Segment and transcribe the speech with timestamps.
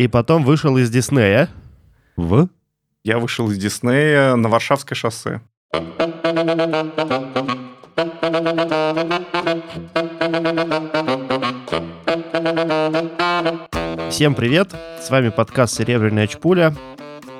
[0.00, 1.50] И потом вышел из Диснея.
[2.16, 2.48] В?
[3.04, 5.42] Я вышел из Диснея на Варшавское шоссе.
[14.08, 14.74] Всем привет!
[15.02, 16.74] С вами подкаст «Серебряная чпуля».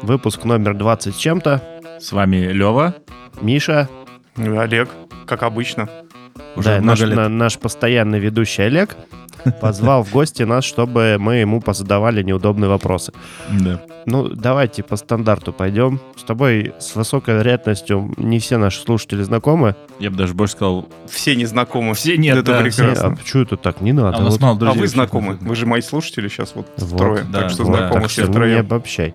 [0.02, 1.62] Выпуск номер 20 с чем-то.
[1.98, 2.94] С вами Лева.
[3.40, 3.88] Миша.
[4.36, 4.90] И Олег,
[5.26, 5.88] как обычно.
[6.56, 7.14] Уже да, наш, лет.
[7.16, 8.96] на- наш постоянный ведущий Олег
[9.60, 13.12] позвал в гости нас, чтобы мы ему позадавали неудобные вопросы.
[13.50, 13.80] Да.
[14.06, 16.00] Ну, давайте по стандарту пойдем.
[16.16, 19.76] С тобой с высокой вероятностью не все наши слушатели знакомы.
[19.98, 21.94] Я бы даже больше сказал, Все незнакомы.
[21.94, 23.08] Все нет, Это да, Все, прекрасно.
[23.12, 23.80] а почему это так?
[23.80, 24.16] Не надо.
[24.18, 24.74] а Вот- мало А друзей.
[24.74, 24.94] вы вообще.
[24.94, 25.38] знакомы?
[25.40, 27.24] Вы же мои слушатели сейчас вот, Вот, трое.
[27.30, 29.14] да, так что вот, знакомы так все что не обобщай.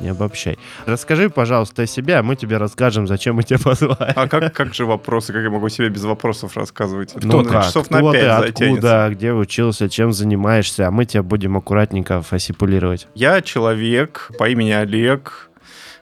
[0.00, 0.58] Не обобщай.
[0.86, 4.12] Расскажи, пожалуйста, о себе, а мы тебе расскажем, зачем мы тебя позвали.
[4.16, 5.32] А как, как же вопросы?
[5.32, 7.14] Как я могу себе без вопросов рассказывать?
[7.22, 7.64] Ну Кто как?
[7.64, 8.64] часов Кто на ты, пять затянется?
[8.64, 13.06] откуда, где учился, чем занимаешься, а мы тебя будем аккуратненько фасипулировать.
[13.14, 15.50] Я человек по имени Олег.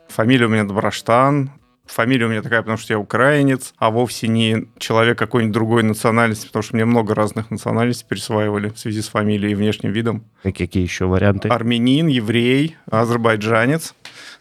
[0.08, 1.50] Фамилия у меня Доброштан.
[1.94, 6.46] Фамилия у меня такая, потому что я украинец, а вовсе не человек какой-нибудь другой национальности,
[6.46, 10.24] потому что мне много разных национальностей присваивали в связи с фамилией и внешним видом.
[10.44, 11.48] И какие еще варианты?
[11.48, 13.94] Армянин, еврей, азербайджанец.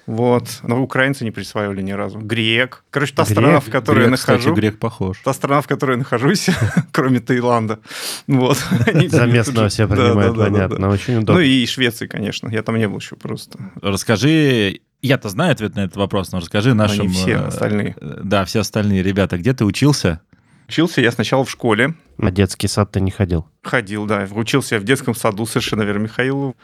[0.07, 0.47] Вот.
[0.63, 2.19] Но украинцы не присваивали ни разу.
[2.19, 2.83] Грек.
[2.89, 3.37] Короче, та Грек?
[3.37, 5.19] страна, в которой я Грек, кстати, грек похож.
[5.23, 6.49] Та страна, в которой я нахожусь,
[6.91, 7.79] кроме Таиланда.
[8.27, 8.57] Вот.
[9.09, 10.89] За местного все принимают, понятно.
[10.89, 11.41] Очень Ну удобно.
[11.41, 12.49] и Швеции, конечно.
[12.49, 13.59] Я там не был еще просто.
[13.81, 17.07] Расскажи, я-то знаю ответ на этот вопрос, но расскажи нашим...
[17.07, 17.95] не все э, остальные.
[18.01, 19.37] Да, все остальные ребята.
[19.37, 20.21] Где ты учился?
[20.67, 21.95] Учился я сначала в школе.
[22.17, 23.45] А детский сад ты не ходил?
[23.63, 24.27] Ходил, да.
[24.31, 26.55] Учился я в детском саду совершенно верно Михаилу.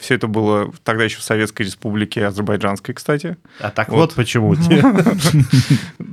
[0.00, 3.36] Все это было тогда еще в Советской Республике Азербайджанской, кстати.
[3.60, 3.96] А так Вот.
[3.96, 4.56] вот, почему.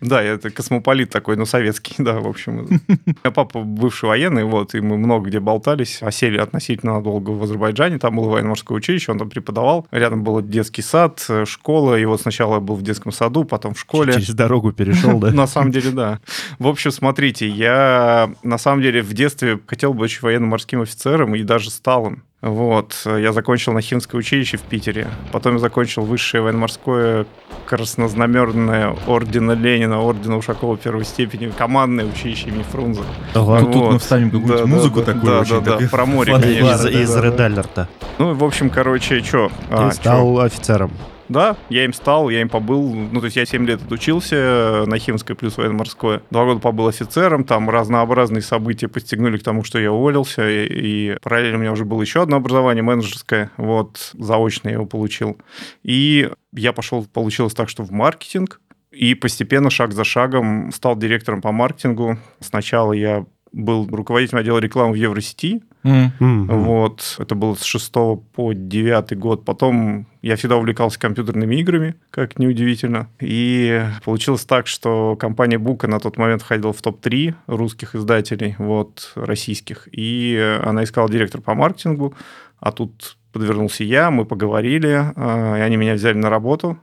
[0.02, 2.60] Да, я это космополит такой, но советский, да, в общем.
[2.60, 7.44] У меня папа бывший военный, вот, и мы много где болтались, осели относительно надолго в
[7.44, 12.06] Азербайджане, там было военно-морское училище, он там преподавал, рядом был детский сад, э, школа, и
[12.06, 14.14] вот сначала я был в детском саду, потом в школе.
[14.14, 15.32] Через дорогу перешел, да?
[15.32, 16.20] На самом деле, да.
[16.60, 21.70] В общем, смотрите, я на самом деле в детстве хотел быть военно-морским офицером и даже
[21.70, 22.24] стал им.
[22.42, 27.26] Вот, я закончил Нахимское училище в Питере, потом я закончил высшее военно-морское
[27.66, 33.02] краснознаменное ордена Ленина, ордена Ушакова первой степени, командное училище имени Фрунзе.
[33.34, 33.60] Ого.
[33.60, 34.02] Тут- тут мы Вот.
[34.02, 36.66] вставим какую-нибудь Да, да, музыку да, такую да, очень, да, да, про море, конечно.
[36.76, 37.28] Из, да, из да, да.
[37.28, 37.88] Red Alert.
[38.20, 39.52] Ну, в общем, короче, что?
[39.76, 40.92] Ты стал офицером.
[41.30, 42.94] Да, я им стал, я им побыл.
[42.94, 46.22] Ну, то есть я 7 лет отучился на Химское плюс военно-морское.
[46.32, 50.50] Два года побыл офицером, там разнообразные события подстегнули к тому, что я уволился.
[50.50, 54.86] И, и параллельно у меня уже было еще одно образование менеджерское, вот, заочно я его
[54.86, 55.38] получил.
[55.84, 58.62] И я пошел, получилось так, что в маркетинг,
[58.92, 62.18] и постепенно, шаг за шагом, стал директором по маркетингу.
[62.40, 65.62] Сначала я был руководителем отдела рекламы в Евросети.
[65.84, 66.48] Мгм.
[66.48, 67.94] вот, это было с 6
[68.34, 69.46] по 9 год.
[69.46, 73.08] Потом я всегда увлекался компьютерными играми, как неудивительно.
[73.22, 79.14] И получилось так, что компания Бука на тот момент входила в топ-3 русских издателей, вот,
[79.16, 79.88] российских.
[79.92, 82.14] И она искала директор по маркетингу,
[82.60, 86.78] а тут подвернулся я, мы поговорили, э, и они меня взяли на работу.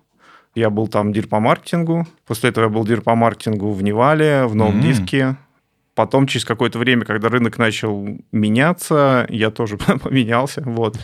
[0.55, 2.07] Я был там дир по маркетингу.
[2.27, 4.81] После этого я был дир по маркетингу в Невале, в Новом М.
[4.81, 5.37] Диске.
[5.95, 10.63] Потом, через какое-то время, когда рынок начал меняться, я тоже поменялся.
[10.65, 10.99] Вот.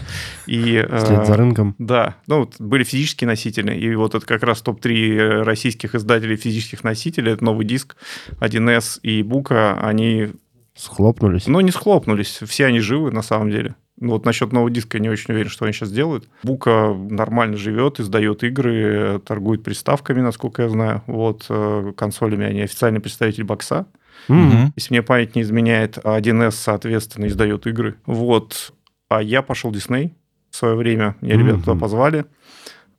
[0.46, 1.74] И, Вслед за э, рынком.
[1.78, 6.82] да, ну вот были физические носители, и вот это как раз топ-3 российских издателей физических
[6.82, 7.96] носителей, это новый диск,
[8.40, 10.30] 1С и Бука, они,
[10.74, 11.46] Схлопнулись.
[11.46, 13.74] ну, не схлопнулись, все они живы на самом деле.
[13.98, 16.26] Ну, вот насчет нового диска я не очень уверен, что они сейчас делают.
[16.42, 21.02] Бука нормально живет, издает игры, торгует приставками, насколько я знаю.
[21.06, 23.86] Вот, э, консолями они официальный представитель бокса.
[24.28, 24.72] Мгм.
[24.76, 27.96] Если мне память не изменяет, а 1С, соответственно, издает игры.
[28.06, 28.72] Вот.
[29.08, 30.14] А я пошел в Дисней
[30.50, 31.16] в свое время.
[31.20, 31.62] Меня ребята Мгм.
[31.64, 32.24] туда позвали.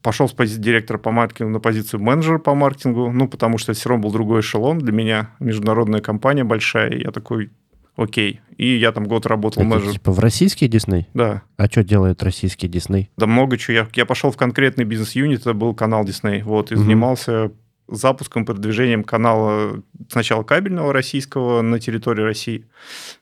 [0.01, 3.11] Пошел с позиции директора по маркетингу на позицию менеджера по маркетингу.
[3.11, 5.29] Ну, потому что это все равно был другой эшелон для меня.
[5.39, 6.89] Международная компания большая.
[6.89, 7.51] И я такой,
[7.95, 8.41] окей.
[8.57, 9.93] И я там год работал Это менеджером.
[9.93, 11.07] типа в российский Дисней?
[11.13, 11.43] Да.
[11.57, 13.11] А что делает российский Дисней?
[13.17, 13.75] Да много чего.
[13.77, 16.83] Я, я пошел в конкретный бизнес-юнит, это был канал Disney, вот, и Мгм.
[16.83, 17.51] занимался
[17.95, 22.65] запуском, продвижением канала сначала кабельного российского на территории России.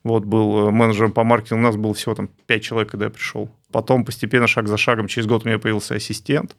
[0.03, 3.11] Вот, был э, менеджером по маркетингу, у нас было всего там 5 человек, когда я
[3.11, 3.49] пришел.
[3.71, 6.55] Потом постепенно, шаг за шагом, через год у меня появился ассистент.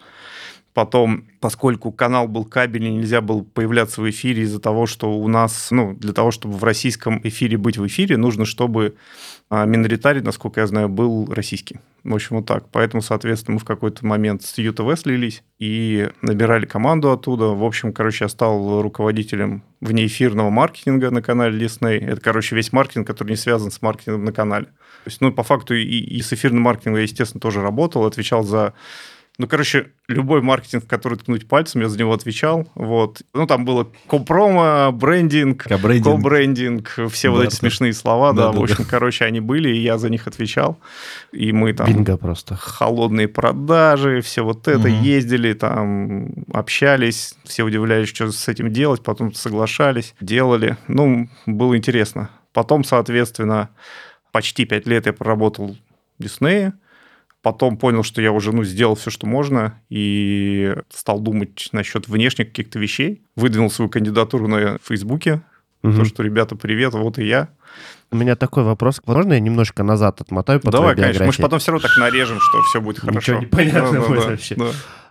[0.72, 5.72] Потом, поскольку канал был кабельный, нельзя было появляться в эфире из-за того, что у нас,
[5.72, 8.94] ну, для того, чтобы в российском эфире быть в эфире, нужно, чтобы
[9.48, 11.80] а, миноритарий, насколько я знаю, был российский.
[12.02, 12.64] В общем, вот так.
[12.72, 17.46] Поэтому, соответственно, мы в какой-то момент с ЮТВ слились и набирали команду оттуда.
[17.46, 21.98] В общем, короче, я стал руководителем внеэфирного маркетинга на канале Disney.
[21.98, 24.66] Это, короче, весь маркетинг, который не связан с маркетингом на канале.
[24.66, 28.44] То есть, ну, по факту и, и с эфирным маркетингом я, естественно, тоже работал, отвечал
[28.44, 28.72] за
[29.40, 32.68] ну, короче, любой маркетинг, в который ткнуть пальцем, я за него отвечал.
[32.74, 33.22] Вот.
[33.32, 36.88] Ну, там было компромо, брендинг, Кобрендинг.
[37.10, 37.52] все вот эти Бартер.
[37.58, 40.78] смешные слова, да, Да, в да, общем, короче, они были, и я за них отвечал.
[41.32, 41.86] И мы там...
[41.86, 42.54] Бинго просто.
[42.54, 45.02] Холодные продажи, все вот это, Мгм.
[45.02, 50.76] ездили там, общались, все удивлялись, что с этим делать, потом соглашались, делали.
[50.86, 52.28] Ну, было интересно.
[52.52, 53.70] Потом, соответственно,
[54.32, 55.76] почти пять лет я проработал
[56.18, 56.74] в Диснее,
[57.42, 62.48] Потом понял, что я уже ну, сделал все, что можно, и стал думать насчет внешних
[62.48, 63.22] каких-то вещей.
[63.34, 65.40] Выдвинул свою кандидатуру на Фейсбуке.
[65.82, 65.96] Мгм.
[65.96, 67.48] То, что, ребята, привет, вот и я.
[68.10, 69.00] У меня такой вопрос.
[69.06, 71.26] Можно я немножко назад отмотаю по Давай, твоей конечно.
[71.26, 73.38] Мы же потом все равно так нарежем, что все будет Ничего хорошо.
[73.38, 74.54] не понятно Да, да, будет да, вообще.
[74.56, 74.66] да.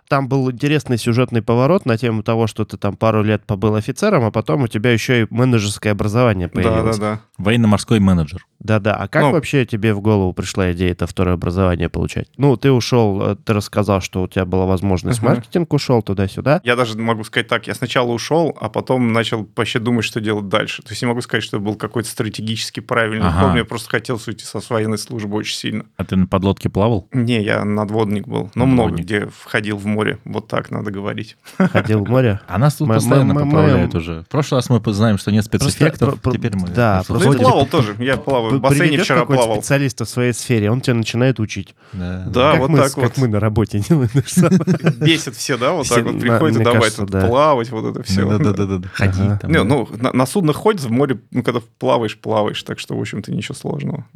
[0.08, 4.24] Там был интересный сюжетный поворот на тему того, что ты там пару лет побыл офицером,
[4.24, 6.98] а потом у тебя еще и менеджерское образование Да, появилось.
[6.98, 7.20] да, да.
[7.38, 8.44] Военно-морской менеджер.
[8.60, 8.94] Да-да.
[8.94, 9.30] А как Ну.
[9.32, 12.28] вообще тебе в голову пришла идея это второе образование получать?
[12.36, 15.28] Ну, ты ушел, э, ты рассказал, что у тебя была возможность Ага.
[15.30, 16.60] маркетинг, ушел туда-сюда.
[16.64, 20.48] Я даже могу сказать так, я сначала ушел, а потом начал вообще думать, что делать
[20.48, 20.82] дальше.
[20.82, 23.40] То есть не могу сказать, что это был какой-то стратегически правильный Ага.
[23.40, 25.84] ход, мне просто хотелось уйти со военной службы очень сильно.
[25.96, 27.08] А ты на подлодке плавал?
[27.12, 29.04] Не, я надводник был, но много Надводник.
[29.06, 31.36] где входил в море, вот так надо говорить.
[31.58, 32.40] Ходил в море.
[32.48, 34.22] А нас тут Мы- постоянно мы- поправляют мы- уже.
[34.22, 36.68] В прошлый раз мы знаем, что нет спецэффектов, Просто- теперь мы...
[36.68, 39.56] да, просто Ну, плавал тоже, я плаваю, в бассейне вчера плавал.
[39.56, 41.74] специалиста в своей сфере, он тебя начинает учить.
[41.92, 42.24] Да.
[42.26, 43.02] Да, как вот мы, так с- вот.
[43.04, 44.10] Как мы на работе делаем.
[44.98, 47.26] Бесит все, да, вот Все, так вот мне давай кажется, тут да.
[47.26, 48.38] плавать, вот это все.
[48.38, 48.88] Да-да-да.
[48.94, 49.38] Ходи Ага.
[49.42, 49.50] там.
[49.50, 53.00] Не, ну, на, на судно ходишь, в море, ну, когда плаваешь, плаваешь, так что, в
[53.00, 54.06] общем-то, ничего сложного.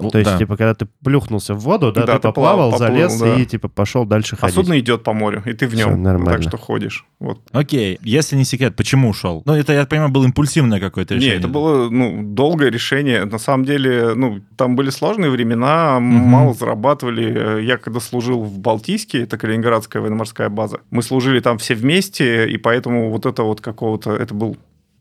[0.00, 0.38] Л- То есть, да.
[0.38, 3.42] типа, когда ты плюхнулся в воду, да, Да, ты ты поплавал, плавал, залез поплыл, да.
[3.42, 4.54] и, типа, пошел дальше А ходить.
[4.54, 6.02] судно идет по морю, и ты в нем.
[6.02, 6.32] нормально.
[6.40, 7.04] Так что ходишь.
[7.18, 7.40] Вот.
[7.52, 9.42] Окей, если не секрет, почему ушел?
[9.44, 11.38] Ну, это, я понимаю, было импульсивное какое-то Не, решение.
[11.38, 13.24] это было ну, долгое решение.
[13.24, 17.62] На самом деле, ну, там были сложные времена, мало зарабатывали.
[17.64, 22.56] Я когда служил в Балтийске, это Калининградская военно-морская база, мы служили там все вместе, и
[22.56, 24.56] поэтому вот это вот какого-то, это был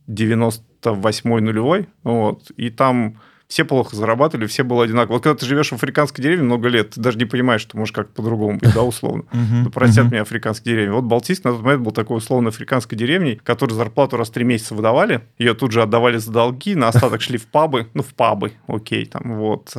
[0.08, 3.16] 98-й нулевой, вот, и там
[3.48, 5.16] все плохо зарабатывали, все было одинаково.
[5.16, 7.96] Вот когда ты живешь в африканской деревне много лет, ты даже не понимаешь, что может
[7.96, 9.24] как по-другому да, условно.
[9.68, 10.94] Ну, простят меня африканские деревни.
[10.94, 14.44] Вот Балтийск на тот момент был такой условно африканской деревней, которой зарплату раз в три
[14.44, 18.14] месяца выдавали, ее тут же отдавали за долги, на остаток шли в пабы, ну, в
[18.14, 19.72] пабы, окей, там, вот.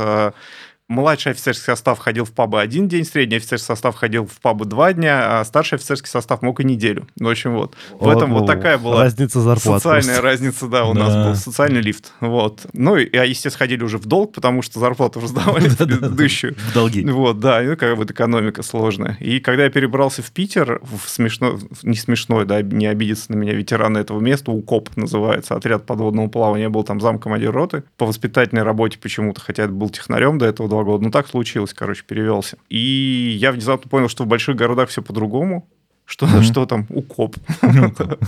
[0.89, 4.95] Младший офицерский состав ходил в пабы один день, средний офицерский состав ходил в пабы два
[4.95, 7.07] дня, а старший офицерский состав мог и неделю.
[7.19, 7.75] Ну, в общем, вот.
[8.01, 9.83] В этом вот такая была Разница зарплат.
[9.83, 10.23] Социальная просто.
[10.23, 11.25] разница, да, у нас Да.
[11.27, 12.13] был социальный лифт.
[12.21, 12.63] Вот.
[12.73, 15.97] Ну, и, а, естественно, ходили уже в долг, потому что зарплату раздавали Да-да-да.
[15.99, 16.55] предыдущую.
[16.55, 17.05] В долги.
[17.05, 19.19] Вот, да, ну, как бы экономика сложная.
[19.21, 23.53] И когда я перебрался в Питер, в смешно, не смешной, да, не обидеться на меня
[23.53, 28.63] ветераны этого места, УКОП называется, отряд подводного плавания, я был там замкомандир роты по воспитательной
[28.63, 32.57] работе почему-то, хотя я был технарем до этого два года, ну так случилось, короче, перевелся.
[32.69, 35.69] И я внезапно понял, что в больших городах все по-другому,
[36.05, 36.43] что, Мгм.
[36.43, 36.87] что там?
[36.89, 37.37] УКОП.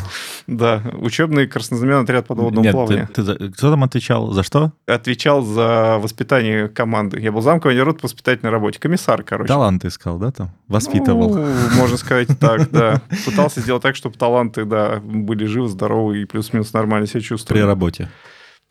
[0.46, 3.06] Да, учебный краснознаменный отряд подводного Нет, плавания.
[3.06, 4.32] ты- ты за- кто там отвечал?
[4.32, 4.72] За что?
[4.86, 7.20] Отвечал за воспитание команды.
[7.20, 8.78] Я был замкомандир роты по воспитательной работе.
[8.78, 9.48] Комиссар, короче.
[9.48, 10.50] Талант искал, да, там?
[10.68, 11.34] Воспитывал.
[11.36, 11.46] Ну,
[11.76, 13.00] можно сказать так, да.
[13.24, 17.62] Пытался сделать так, чтобы таланты, да, были живы, здоровы и плюс-минус нормально себя При чувствовали.
[17.62, 18.08] работе.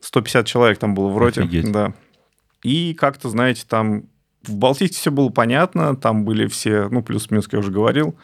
[0.02, 1.42] 150 человек там было в роте.
[1.42, 1.72] Офигеть.
[1.72, 1.94] Да.
[2.64, 4.04] И как-то, знаете, там
[4.44, 8.18] в Балтийске все было понятно, там были все, ну, плюс-минус, я уже говорил,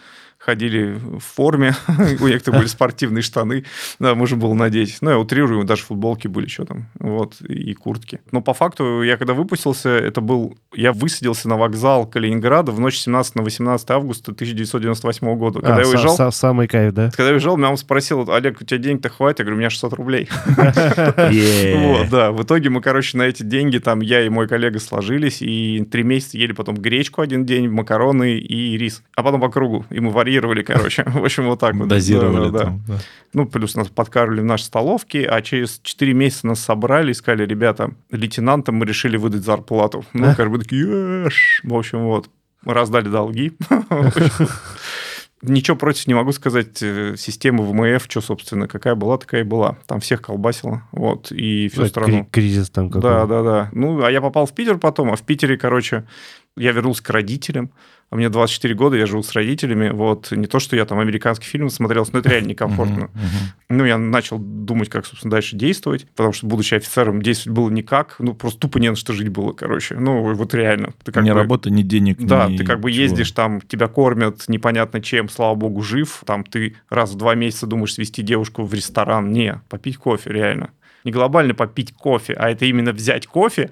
[0.45, 1.73] ходили в форме,
[2.19, 3.65] у некоторых были спортивные штаны,
[3.99, 4.97] да, можно было надеть.
[5.01, 8.21] Ну, я утрирую, даже футболки были, что там, вот, и куртки.
[8.31, 12.97] Но по факту, я когда выпустился, это был, я высадился на вокзал Калининграда в ночь
[12.97, 15.59] 17 на 18 августа 1998 года.
[15.61, 17.09] Когда А, я уезжал, са- Самый кайф, да?
[17.11, 19.39] когда я уезжал, меня мама спросила, Олег, у тебя денег-то хватит?
[19.39, 20.29] Я говорю, у меня 600 рублей.
[21.75, 22.31] Вот, да.
[22.31, 26.03] В итоге мы, короче, на эти деньги, там, я и мой коллега сложились, и три
[26.03, 29.03] месяца ели потом гречку один день, макароны и рис.
[29.15, 29.85] А потом по кругу.
[29.89, 31.03] И мы варьировали, короче.
[31.07, 31.87] В общем, вот так вот.
[31.87, 32.63] Дозировали Да, да, да.
[32.65, 32.83] там.
[32.87, 32.97] да.
[33.33, 37.45] Ну, плюс нас подкармливали в нашей столовке, а через 4 месяца нас собрали и сказали,
[37.45, 40.05] ребята, лейтенантам мы решили выдать зарплату.
[40.13, 40.81] Ну, как бы такие,
[41.25, 41.61] «Ешь».
[41.63, 42.29] в общем, вот.
[42.65, 43.53] Раздали долги.
[45.43, 46.81] Ничего против не могу сказать.
[46.81, 49.77] э, Система ВМФ, что, собственно, какая была, такая и была.
[49.85, 50.81] Там всех колбасило.
[50.91, 51.31] Вот.
[51.31, 52.27] И всю страну.
[52.31, 53.69] Кризис там какой Да, да, да.
[53.71, 56.05] Ну, а я попал в Питер потом, а в Питере, короче,
[56.57, 57.69] Я вернулся к родителям,
[58.11, 61.45] а мне 24 года, я живу с родителями, вот, не то, что я там американский
[61.47, 63.09] фильм смотрел, но это реально некомфортно.
[63.67, 68.15] Ну, я начал думать, как, собственно, дальше действовать, потому что, будучи офицером, действовать было никак,
[68.19, 69.95] ну, просто тупо не на что жить было, короче.
[69.95, 70.93] Ну, вот реально.
[71.03, 73.01] Ты как ни бы- работы, ни денег, Да, ни ты как бы чего.
[73.03, 76.21] ездишь там, тебя кормят непонятно чем, слава богу, жив.
[76.25, 79.31] Там ты раз в два месяца думаешь свести девушку в ресторан.
[79.31, 80.69] Не, попить кофе, реально.
[81.05, 83.69] Не глобально попить кофе, а это именно взять кофе,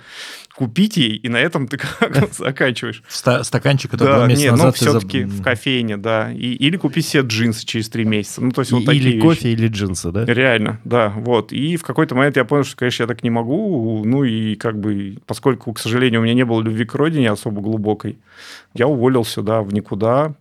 [0.55, 3.01] купить ей, и на этом ты как заканчиваешь.
[3.07, 6.31] Ста- стаканчик, Да, два месяца не, ну назад все-таки в кофейне, да.
[6.31, 8.41] И, или купить себе джинсы через три месяца.
[8.43, 9.21] Ну, то есть вот такие Или вещи.
[9.21, 10.25] кофе, или джинсы, да?
[10.25, 11.51] Реально, да, вот.
[11.51, 14.03] И в какой-то момент я понял, что, конечно, я так не могу.
[14.05, 17.61] Ну и как бы, поскольку, к сожалению, у меня не было любви к родине особо
[17.61, 18.19] глубокой,
[18.75, 20.35] я уволился, да, в никуда.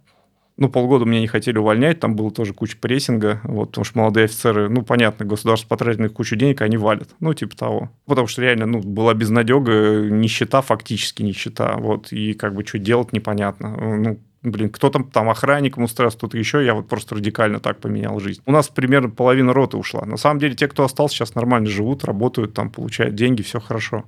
[0.63, 4.27] Ну, полгода меня не хотели увольнять, там было тоже куча прессинга, вот, потому что молодые
[4.27, 7.91] офицеры, ну, понятно, государство потратит на кучу денег, они валят, ну, типа того.
[8.07, 13.13] Потому что реально, ну, была безнадега, нищета, фактически нищета, вот, и как бы что делать
[13.13, 13.71] непонятно.
[13.71, 18.19] Ну, блин, кто там, там охранником устраивался, кто-то еще, я вот просто радикально так поменял
[18.21, 18.43] жизнь.
[18.45, 20.05] У нас примерно половина роты ушла.
[20.05, 24.05] На самом деле, те, кто остался, сейчас нормально живут, работают, там, получают деньги, все хорошо.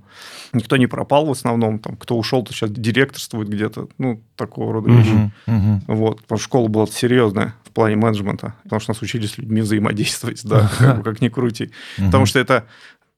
[0.52, 4.90] Никто не пропал в основном, там, кто ушел, то сейчас директорствует где-то, ну, такого рода
[4.90, 5.32] вещи.
[5.46, 5.82] Мгм.
[5.86, 9.60] Вот, потому что школа была серьезная в плане менеджмента, потому что нас учили с людьми
[9.60, 11.70] взаимодействовать, да, как, бы, как ни крути.
[11.96, 12.26] Потому Мгм.
[12.26, 12.66] что это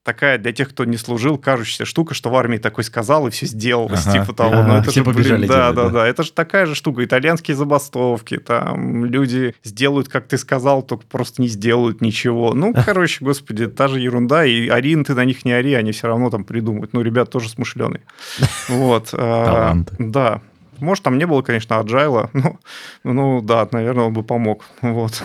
[0.06, 3.44] такая для тех, кто не служил, кажущаяся штука, что в армии такой сказал, и все
[3.46, 4.20] сделалось, Ага.
[4.20, 4.52] типа того.
[4.54, 5.88] Ага, Но это все же, блин, побежали да, делать, да, да.
[5.90, 7.04] да, это же такая же штука.
[7.04, 12.54] Итальянские забастовки, там люди сделают, как ты сказал, только просто не сделают ничего.
[12.54, 16.06] Ну, короче, господи, та же ерунда, и ори ты на них не ори, они все
[16.06, 16.92] равно там придумают.
[16.92, 18.02] Ну, ребят тоже смышленые.
[18.68, 19.10] Вот.
[19.12, 19.94] а, Таланты.
[19.98, 20.40] Да.
[20.78, 22.58] Может, там не было, конечно, аджайла, но,
[23.04, 24.64] ну, да, наверное, он бы помог.
[24.82, 25.22] Вот.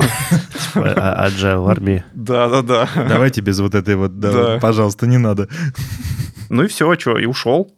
[0.76, 2.04] А- Agile в армии.
[2.14, 2.90] Да, да, да.
[2.96, 4.60] Давайте без вот этой вот, да, Да.
[4.60, 5.48] пожалуйста, не надо.
[6.50, 7.72] Ну и все, что, и ушел.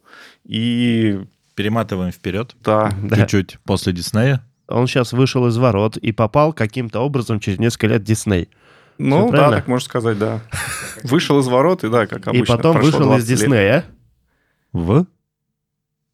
[0.46, 1.22] И
[1.56, 2.56] Перематываем вперед.
[2.63, 3.15] да, Да.
[3.18, 4.42] Чуть-чуть после Диснея.
[4.68, 8.50] Он сейчас вышел из ворот и попал каким-то образом через несколько лет в Дисней.
[8.98, 10.42] ну да, так можно сказать, да.
[11.03, 12.44] Вышел из ворот, и да, как обычно.
[12.44, 13.39] и потом вышел из 20 лет.
[13.39, 13.86] Диснея.
[14.72, 15.06] В?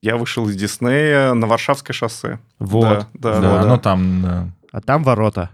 [0.01, 2.39] Я вышел из Диснея на Варшавское шоссе.
[2.57, 3.07] Вот.
[3.13, 3.77] Да, да, Да, да, ну да.
[3.77, 4.47] там, да.
[4.71, 5.49] А там ворота.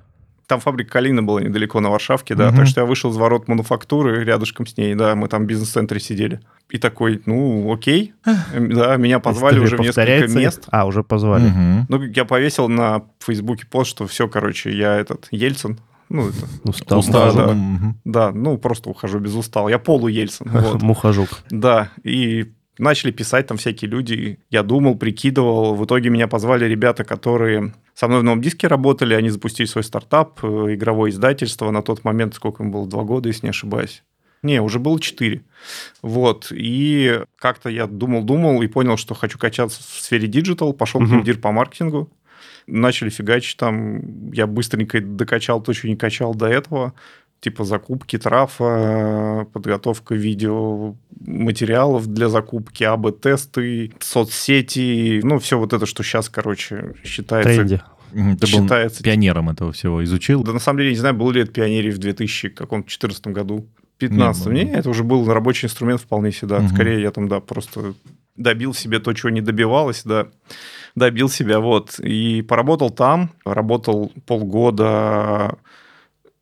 [0.48, 2.50] Там фабрика Калина была недалеко на Варшавке, да.
[2.50, 2.58] Мгм.
[2.58, 6.00] Так что я вышел из ворот мануфактуры рядышком с ней, да, мы там в бизнес-центре
[6.00, 6.40] сидели.
[6.70, 8.14] И такой, ну, окей.
[8.54, 10.66] Да, меня позвали уже в несколько мест.
[10.70, 11.52] А, уже позвали.
[11.90, 15.80] Ну, я повесил на Фейсбуке пост, что все, короче, я этот Ельцин.
[16.10, 17.00] Ну, это, Устал.
[17.00, 17.34] Устал.
[17.36, 17.48] да.
[17.54, 18.00] Мгм.
[18.06, 19.70] да, ну, просто ухожу без устал.
[19.70, 20.48] Я полу Ельцин.
[20.52, 20.84] Вот.
[20.84, 21.30] Мухожук.
[21.50, 24.40] Да, и начали писать там всякие люди.
[24.50, 25.76] Я думал, прикидывал.
[25.76, 29.14] В итоге меня позвали ребята, которые со мной в новом диске работали.
[29.14, 31.72] Они запустили свой стартап, э, игровое издательство.
[31.72, 34.04] На тот момент, сколько им было, два года, если не ошибаюсь.
[34.44, 35.42] Не, уже было четыре.
[36.02, 36.48] Вот.
[36.52, 40.74] И как-то я думал-думал и понял, что хочу качаться в сфере диджитал.
[40.74, 41.10] Пошел Мгм.
[41.10, 42.12] к ним дир по маркетингу.
[42.68, 44.32] Начали фигачить там.
[44.32, 46.94] Я быстренько докачал то, что не качал до этого
[47.46, 50.96] типа закупки трафа, подготовка видео
[51.28, 57.54] материалов для закупки, АБ-тесты, соцсети, ну, все вот это, что сейчас, короче, считается...
[57.54, 57.84] Тренде.
[58.12, 60.42] Ты был считается пионером этого всего, изучил?
[60.42, 63.68] Да, на самом деле, не знаю, был ли это пионерий в 2014 году.
[64.00, 64.80] 15 Не не, было.
[64.80, 66.60] это уже был рабочий инструмент вполне себе, да.
[66.62, 66.70] Мгм.
[66.70, 67.94] Скорее, я там, да, просто
[68.36, 70.30] добил себе то, чего не добивалось, да,
[70.96, 72.00] добил себя, вот.
[72.00, 75.58] И поработал там, работал полгода,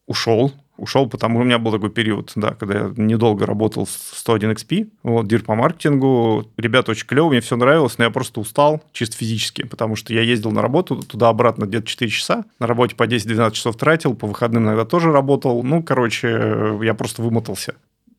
[0.07, 0.53] ушел,
[0.83, 4.89] ушел, потому что у меня был такой период, да, когда я недолго работал с 101XP,
[5.03, 9.17] вот, дир по маркетингу, ребята очень клево, мне все нравилось, но я просто устал, чисто
[9.17, 13.51] физически, потому что я ездил на работу туда-обратно где-то 4 часа, на работе по 10-12
[13.51, 17.75] часов тратил, по выходным иногда тоже работал, ну, короче, я просто вымотался.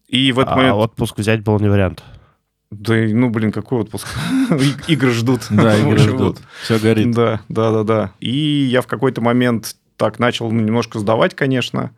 [0.09, 0.77] И в этот А момент...
[0.77, 2.03] отпуск взять был не вариант.
[2.71, 4.07] Да, ну, блин, какой отпуск?
[4.89, 5.43] Игры ждут.
[5.51, 6.39] Да, игры ждут.
[6.63, 7.11] Все горит.
[7.13, 8.13] Да, да, да, да.
[8.21, 11.93] И я в какой-то момент так начал ну, немножко сдавать, конечно.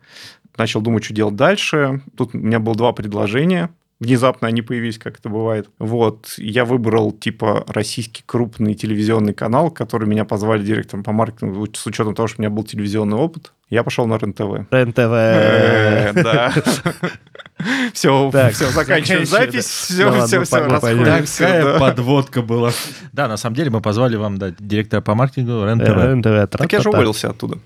[0.57, 2.01] Начал думать, что делать дальше.
[2.15, 3.69] Тут у меня было два предложения.
[3.99, 5.69] Внезапно они появились, как это бывает.
[5.79, 6.35] Вот.
[6.37, 12.13] Я выбрал, типа, российский крупный телевизионный канал, который меня позвали директором по маркетингу, с учетом
[12.13, 13.53] того, что у меня был телевизионный опыт.
[13.71, 14.71] Я пошел на РЕН-ТВ.
[14.71, 14.99] РЕН-ТВ.
[14.99, 16.53] Э, Да.
[17.91, 19.65] Все, Так, все, заканчиваем запись.
[19.65, 21.37] Все, Ну ладно, все, все, расходимся.
[21.39, 21.79] Такая да.
[21.79, 22.71] подводка была.
[23.13, 25.87] Да, на самом деле мы позвали вам да, директора по маркетингу РЕН-ТВ.
[25.87, 26.51] РЕН-ТВ.
[26.55, 27.57] Так я же уволился оттуда.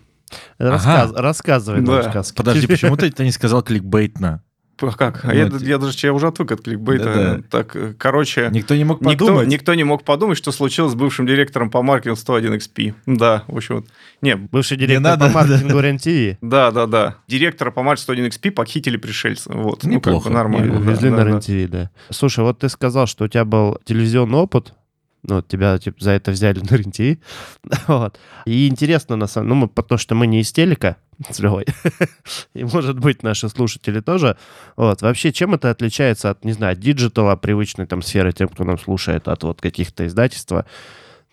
[0.58, 2.10] Рассказ- Рассказывай нам Да.
[2.10, 2.36] сказки.
[2.36, 4.44] Подожди, почему ты это не сказал кликбейтно?
[4.84, 5.24] А Как?
[5.26, 7.04] А Ну, я, ти- я даже я уже отвык от кликбейта.
[7.06, 7.42] Да-да.
[7.52, 9.48] Так, э, короче, Никто не мог никто, подумать.
[9.48, 12.96] никто не мог подумать, что случилось с бывшим директором по маркетингу 101XP.
[13.06, 13.86] Да, в общем, вот.
[14.24, 16.38] Не, Бывший директор надо, по маркетингу РЕН-ТВ.
[16.42, 17.16] да, да, да.
[17.28, 19.52] Директора по маркетингу 101XP похитили пришельцы.
[19.54, 19.84] Вот.
[19.84, 20.10] Неплохо.
[20.10, 20.80] Ну, как бы нормально.
[20.80, 21.30] да, Везли да, на да.
[21.30, 21.90] РЕН-ТВ, да.
[22.10, 24.74] Слушай, вот ты сказал, что у тебя был телевизионный опыт,
[25.24, 27.22] Ну, тебя типа, за это взяли на РЕН ТВ.
[27.88, 28.20] вот.
[28.46, 30.98] И интересно, на самом ну, мы, потому что мы не из телека
[31.30, 31.66] с Левой.
[32.54, 34.38] И, может быть, наши слушатели тоже.
[34.76, 35.02] Вот.
[35.02, 38.80] Вообще, чем это отличается от, не знаю, digital а, привычной там сферы, тем, кто нам
[38.80, 40.66] слушает, от вот каких-то издательства?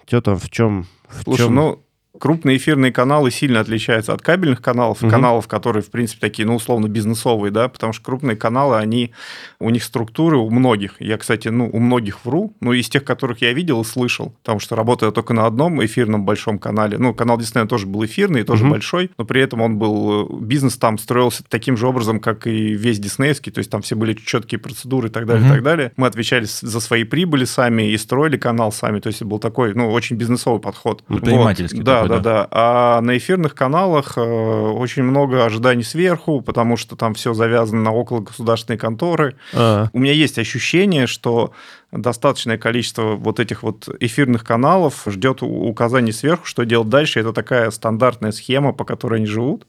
[0.07, 0.87] Что там, в чем...
[1.09, 1.55] В Слушай, чем...
[1.55, 1.85] ну,
[2.19, 5.11] крупные эфирные каналы сильно отличаются от кабельных каналов, Мгм.
[5.11, 9.13] каналов, которые, в принципе, такие, ну, условно, бизнесовые, да, потому что крупные каналы, они,
[9.61, 13.41] у них структуры у многих, я, кстати, ну, у многих вру, но из тех, которых
[13.43, 17.39] я видел и слышал, потому что работаю только на одном эфирном большом канале, ну, канал
[17.39, 18.73] Диснея тоже был эфирный, тоже Мгм.
[18.73, 22.75] большой, но при этом он был, э, бизнес там строился таким же образом, как и
[22.75, 25.53] весь диснеевский, то есть там все были четкие процедуры и так далее, Мгм.
[25.53, 25.93] и так далее.
[25.97, 29.75] Мы отвечали за свои прибыли сами и строили канал сами, то есть это был такой,
[29.75, 31.03] ну, очень бизнесовый подход.
[31.05, 31.85] Предпринимательский Вот.
[31.85, 32.23] Да, да, да.
[32.23, 32.49] да.
[32.51, 37.93] А на эфирных каналах э, очень много ожиданий сверху, потому что там все завязано на
[37.93, 39.37] около государственной конторы.
[39.55, 41.53] А, У меня есть ощущение, что
[41.93, 47.21] достаточное количество вот этих вот эфирных каналов ждет указаний сверху, что делать дальше.
[47.21, 49.67] Это такая стандартная схема, по которой они живут.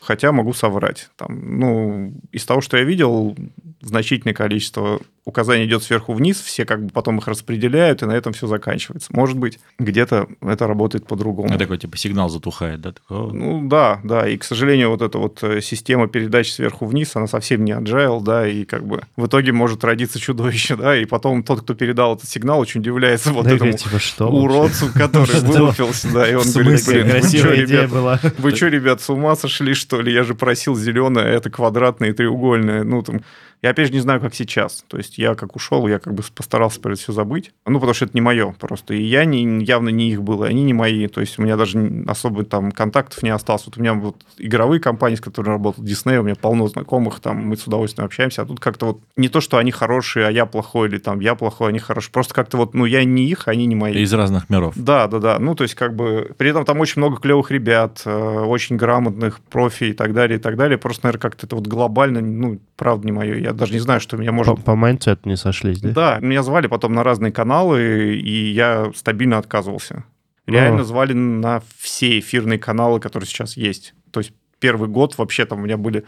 [0.00, 1.08] Хотя могу соврать.
[1.16, 3.36] Там, ну, из того, что я видел,
[3.80, 8.32] значительное количество указаний идет сверху вниз, все как бы потом их распределяют, и на этом
[8.32, 9.08] все заканчивается.
[9.12, 11.48] Может быть, где-то это работает по-другому.
[11.50, 12.92] Ну, такой, типа, сигнал затухает, да?
[12.92, 16.86] Такой, «О, Ну да, да, и, к сожалению, вот эта вот э, система передач сверху
[16.86, 20.96] вниз, она совсем не agile, да, и как бы в итоге может родиться чудовище, да,
[20.96, 24.38] и потом тот, кто передал этот сигнал, очень удивляется вот да, этому типа, что вообще?
[24.40, 25.46] уродцу, который Что?
[25.46, 28.20] вылупился, да, и он говорит, блин, вы что, Красивая идея ребят, была.
[28.38, 30.12] вы что, ребят, с ума сошли, что ли?
[30.12, 32.84] Я же просил зеленое, это квадратное и треугольное.
[32.84, 33.22] Ну, там,
[33.62, 34.84] я опять же не знаю, как сейчас.
[34.88, 37.52] То есть я как ушел, я как бы постарался про это все забыть.
[37.66, 38.94] Ну, потому что это не мое просто.
[38.94, 41.06] И я не, явно не их был, и они не мои.
[41.06, 43.64] То есть у меня даже особо там контактов не осталось.
[43.66, 47.46] Вот у меня вот игровые компании, с которыми работал Дисней, у меня полно знакомых, там
[47.46, 48.42] мы с удовольствием общаемся.
[48.42, 51.34] А тут как-то вот не то, что они хорошие, а я плохой, или там я
[51.34, 52.12] плохой, они хорошие.
[52.12, 53.94] Просто как-то вот, ну, я не их, они не мои.
[53.94, 54.74] Из разных миров.
[54.76, 55.38] Да, да, да.
[55.38, 59.40] Ну, то есть, как бы, при этом там очень много клевых ребят, э, очень грамотных,
[59.40, 60.78] профи и так далее, и так далее.
[60.78, 63.45] Просто, наверное, как-то это вот глобально, ну, правда, не мое.
[63.46, 64.64] Я даже не знаю, что меня По, может...
[64.64, 65.90] по mindset у не сошлись, да?
[65.90, 70.04] Да, меня звали потом на разные каналы, и я стабильно отказывался.
[70.46, 70.84] Реально А.
[70.84, 73.94] звали на все эфирные каналы, которые сейчас есть.
[74.10, 74.32] То есть
[74.66, 76.02] первый год вообще там у меня были...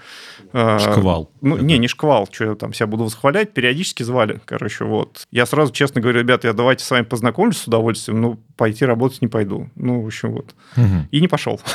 [0.53, 1.31] э, Шквал.
[1.41, 5.29] ну, не, не шквал, что я там себя буду восхвалять, периодически звали, короче, вот.
[5.31, 9.23] Я сразу честно говорю, ребята, я давайте с вами познакомлюсь с удовольствием, ну, пойти работать
[9.23, 9.71] не пойду.
[9.77, 10.57] Ну, в общем, вот.
[10.75, 11.07] Мгм.
[11.13, 11.61] И не пошел.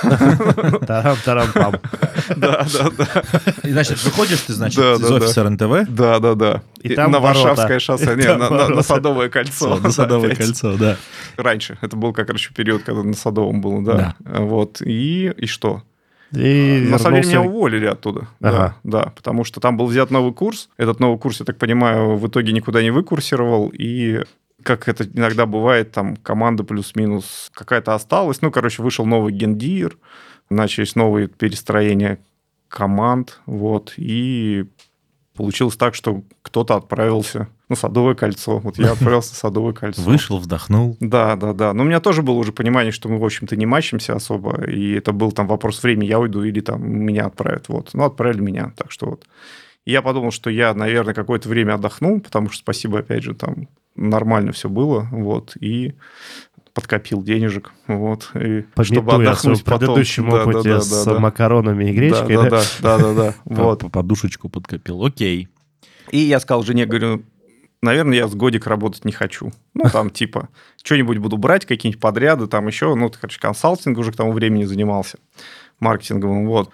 [2.35, 3.23] Да, да, да.
[3.63, 6.61] И, значит, выходишь ты, значит, из офиса РНТВ, Да, да, да.
[6.81, 7.19] И там на.
[7.19, 8.81] Варшавское шоссе, не, на-.
[8.81, 9.77] Садовое кольцо.
[9.77, 10.97] на Садовое кольцо, да.
[11.37, 11.77] Раньше.
[11.81, 14.15] Это был как раз еще период, когда на Садовом было, да.
[14.19, 14.81] Вот.
[14.81, 15.83] И что?
[16.33, 18.27] И На самом деле меня уволили оттуда.
[18.41, 18.75] Ага.
[18.83, 20.69] Да, да, потому что там был взят новый курс.
[20.77, 23.71] Этот новый курс, я так понимаю, в итоге никуда не выкурсировал.
[23.73, 24.23] И
[24.63, 28.41] как это иногда бывает, там команда плюс-минус какая-то осталась.
[28.41, 29.97] Ну, короче, вышел новый гендир,
[30.49, 32.19] начались новые перестроения
[32.67, 34.65] команд, вот, и
[35.35, 38.59] получилось так, что кто-то отправился на Садовое кольцо.
[38.59, 40.01] Вот я отправился на Садовое кольцо.
[40.01, 40.95] Вышел, вдохнул.
[40.99, 41.73] Да, да, да.
[41.73, 44.65] Но у меня тоже было уже понимание, что мы, в общем-то, не мачимся особо.
[44.65, 47.69] И это был там вопрос времени, я уйду или там меня отправят.
[47.69, 47.89] Вот.
[47.93, 48.73] Ну, отправили меня.
[48.77, 49.25] Так что вот.
[49.85, 53.67] И я подумал, что я, наверное, какое-то время отдохну, потому что, спасибо, опять же, там
[53.95, 55.07] нормально все было.
[55.11, 55.57] Вот.
[55.59, 55.95] И
[56.73, 57.71] подкопил денежек.
[57.87, 58.31] Вот.
[58.35, 59.79] И чтобы отдохнуть потом.
[59.79, 61.19] предыдущем Да, да, опыте да, с да, да.
[61.19, 62.49] макаронами и Да, гречкой, да, да?
[62.49, 63.35] да, да, да, да.
[63.45, 63.91] Вот.
[63.91, 65.05] Подушечку подкопил.
[65.05, 65.49] Окей.
[66.11, 67.23] И я сказал жене, говорю,
[67.83, 69.51] наверное, я с годик работать не хочу.
[69.73, 70.49] Ну, там, типа,
[70.83, 75.19] что-нибудь буду брать, какие-нибудь подряды, там еще, ну, короче, консалтинг уже к тому времени занимался,
[75.79, 76.71] маркетинговым, вот.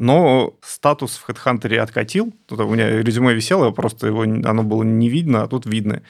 [0.00, 2.32] Но статус в HeadHunter откатил.
[2.46, 6.02] Тут у меня резюме висело, просто его, оно было не видно, а тут видно.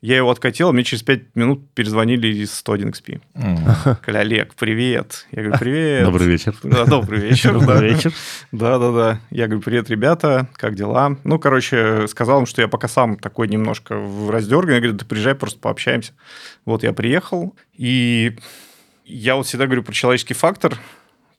[0.00, 3.20] Я его откатил, а мне через 5 минут перезвонили из 101 XP.
[3.34, 3.58] М.
[4.00, 5.26] Сказали, Олег, привет.
[5.30, 6.04] Я говорю, привет.
[6.04, 6.54] Добрый вечер.
[6.62, 7.52] Да, добрый вечер.
[7.52, 8.14] Добрый вечер.
[8.50, 9.20] Да, да, да.
[9.30, 11.18] Я говорю, привет, ребята, как дела?
[11.24, 14.76] Ну, короче, сказал им, что я пока сам такой немножко в раздерганный.
[14.76, 16.14] Я говорю, ты приезжай, просто пообщаемся.
[16.64, 18.38] Вот я приехал, и
[19.04, 20.78] я вот всегда говорю про человеческий фактор,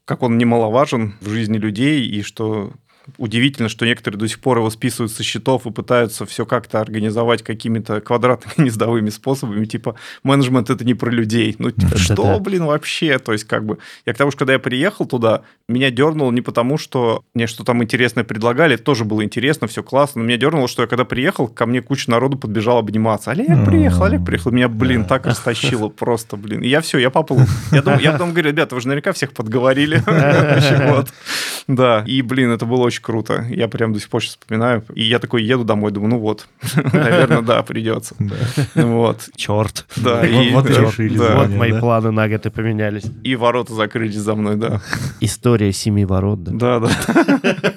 [0.06, 2.72] как он немаловажен в жизни людей, и что
[3.18, 7.42] удивительно, что некоторые до сих пор его списывают со счетов и пытаются все как-то организовать
[7.42, 11.54] какими-то квадратными ездовыми способами, типа менеджмент это не про людей.
[11.58, 13.18] Ну, типа, что, блин, вообще?
[13.18, 16.40] То есть, как бы, я к тому, что когда я приехал туда, меня дернуло не
[16.40, 20.68] потому, что мне что там интересное предлагали, тоже было интересно, все классно, но меня дернуло,
[20.68, 23.30] что я когда приехал, ко мне куча народу подбежала обниматься.
[23.30, 24.50] Олег приехал, Олег приехал.
[24.50, 26.62] Меня, блин, так растащило просто, блин.
[26.62, 27.46] И я все, я поплыл.
[27.72, 30.02] Я, дум- я потом говорю, ребята, вы же наверняка всех подговорили.
[31.66, 33.44] Да, и, блин, это было очень очень круто.
[33.50, 34.82] Я прям до сих пор сейчас вспоминаю.
[34.94, 36.48] И я такой еду домой, думаю, ну вот,
[36.92, 38.14] наверное, да, придется.
[38.74, 39.28] Вот.
[39.36, 39.84] Черт.
[39.96, 41.18] Да, Вот- решили.
[41.18, 43.04] Вот мои планы на год и поменялись.
[43.24, 44.80] И ворота закрылись за мной, да.
[45.20, 46.80] История семи ворот, да.
[46.80, 47.76] Да, да.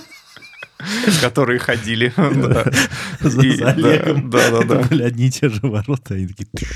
[1.20, 2.12] Которые ходили.
[2.16, 2.64] да.
[3.20, 4.30] За Олегом.
[4.30, 4.80] Да, да, да.
[4.80, 6.14] Это были одни и те же ворота.
[6.14, 6.68] Они такие...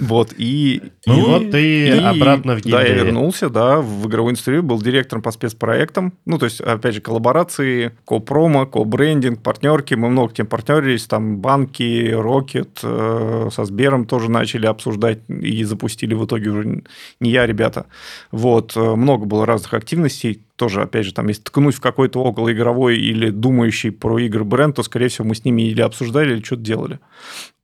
[0.00, 0.82] Вот, и...
[1.06, 3.06] И вот ты обратно в Да, я геймдеве.
[3.06, 6.14] вернулся, да, в игровую индустрию, был директором по спецпроектам.
[6.24, 9.94] Ну, то есть, опять же, коллаборации, ко-промо, ко-брендинг, партнерки.
[9.94, 16.14] Мы много тем партнерились, там банки, Рокет, э, со Сбером тоже начали обсуждать и запустили
[16.14, 16.82] в итоге уже
[17.20, 17.86] не я, а ребята.
[18.30, 20.42] Вот, э, много было разных активностей.
[20.56, 24.82] Тоже, опять же, там, если ткнуть в какой-то околоигровой или думающий про игры бренд, то,
[24.84, 27.00] скорее всего, мы с ними или обсуждали, или что-то делали.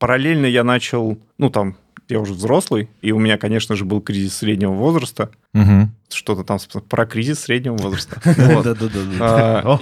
[0.00, 1.76] Параллельно я начал, ну, там,
[2.10, 5.30] я уже взрослый, и у меня, конечно же, был кризис среднего возраста.
[5.52, 5.94] Мгм.
[6.08, 8.20] Что-то там про кризис среднего возраста.
[8.24, 9.18] Да-да-да.
[9.20, 9.78] А,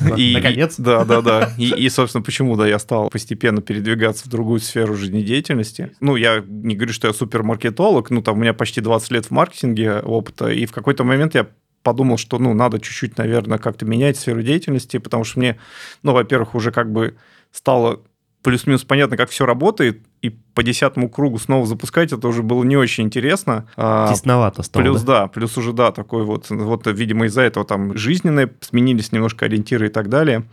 [0.00, 0.76] наконец.
[0.78, 1.52] Да, да, да.
[1.56, 5.92] И, и, собственно, почему, да, я стал постепенно передвигаться в другую сферу жизнедеятельности.
[6.00, 9.30] Ну, я не говорю, что я супермаркетолог, ну, там, у меня почти 20 лет в
[9.30, 11.48] маркетинге опыта, и в какой-то момент я
[11.82, 15.58] подумал, что, ну, надо чуть-чуть, наверное, как-то менять сферу деятельности, потому что мне,
[16.02, 17.16] ну, во-первых, уже как бы
[17.50, 18.02] стало
[18.42, 22.76] плюс-минус понятно, как все работает, и по десятому кругу снова запускать это уже было не
[22.76, 23.66] очень интересно.
[23.76, 25.20] А, Тесновато стало, Плюс, да?
[25.20, 29.86] да, плюс уже, да, такой вот, вот, видимо, из-за этого там жизненные сменились немножко ориентиры
[29.86, 30.44] и так далее.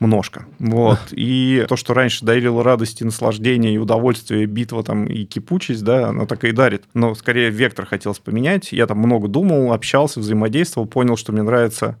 [0.00, 0.44] Множко.
[0.58, 0.98] Вот.
[1.12, 6.08] И то, что раньше дарило радость и наслаждение, и удовольствие, битва там, и кипучесть, да,
[6.08, 6.82] оно так и дарит.
[6.94, 8.72] Но скорее вектор хотелось поменять.
[8.72, 11.96] Я там много думал, общался, взаимодействовал, понял, что мне нравится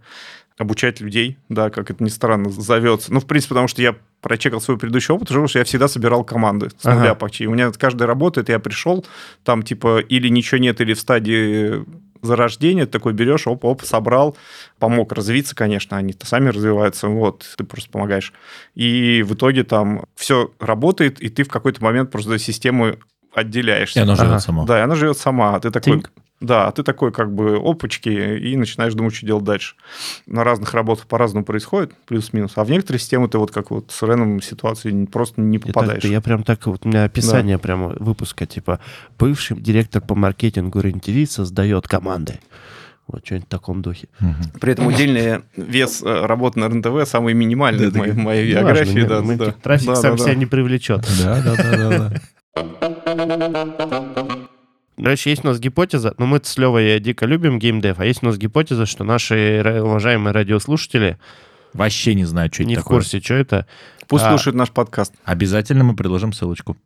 [0.58, 3.12] обучать людей, да, как это ни странно зовется.
[3.12, 6.24] Ну, в принципе, потому что я прочекал свой предыдущий опыт, уже что я всегда собирал
[6.24, 7.14] команды с нуля Ага.
[7.16, 7.46] почти.
[7.46, 9.04] У меня каждая работает, я пришел,
[9.42, 11.84] там типа или ничего нет, или в стадии
[12.22, 14.36] зарождения, ты такой берешь, оп-оп, собрал,
[14.78, 18.32] помог развиться, конечно, они-то сами развиваются, вот, ты просто помогаешь.
[18.74, 22.96] И в итоге там все работает, и ты в какой-то момент просто систему
[23.36, 24.02] И отделяешься.
[24.02, 24.24] оно Ага.
[24.26, 24.64] живет само.
[24.64, 26.00] Да, и она живет сама, а ты такой...
[26.00, 26.06] Тинь.
[26.40, 29.76] Да, ты такой как бы опачки и начинаешь думать, что делать дальше.
[30.26, 32.52] На разных работах по-разному происходит, плюс-минус.
[32.56, 36.02] А в некоторые системы ты вот как вот с Реном ситуации просто не попадаешь.
[36.02, 38.80] так- я прям так, вот у меня описание прямо выпуска, типа,
[39.18, 42.40] бывший директор по маркетингу РЕН-ТВ создает команды.
[43.06, 44.08] Вот что-нибудь в таком духе.
[44.18, 44.34] Мгм.
[44.60, 48.22] При этом удельный вес э, работы на РНТВ самый минимальный Да, в моей, да.
[48.22, 49.06] моей Ну, важно, биографии.
[49.08, 49.52] да, мы- да.
[49.62, 50.38] Трафик Да, сам да, себя да.
[50.40, 51.06] не привлечет.
[51.22, 52.20] Да, да, да, да, да.
[54.96, 58.26] Короче, есть у нас гипотеза, ну мы с Левой дико любим геймдев, а есть у
[58.26, 61.18] нас гипотеза, что наши уважаемые радиослушатели
[61.72, 62.98] Вообще не знаю, что это не в такое.
[62.98, 63.66] курсе, что это.
[64.06, 64.28] Пусть А.
[64.28, 65.12] слушают наш подкаст.
[65.24, 66.76] Обязательно мы приложим ссылочку.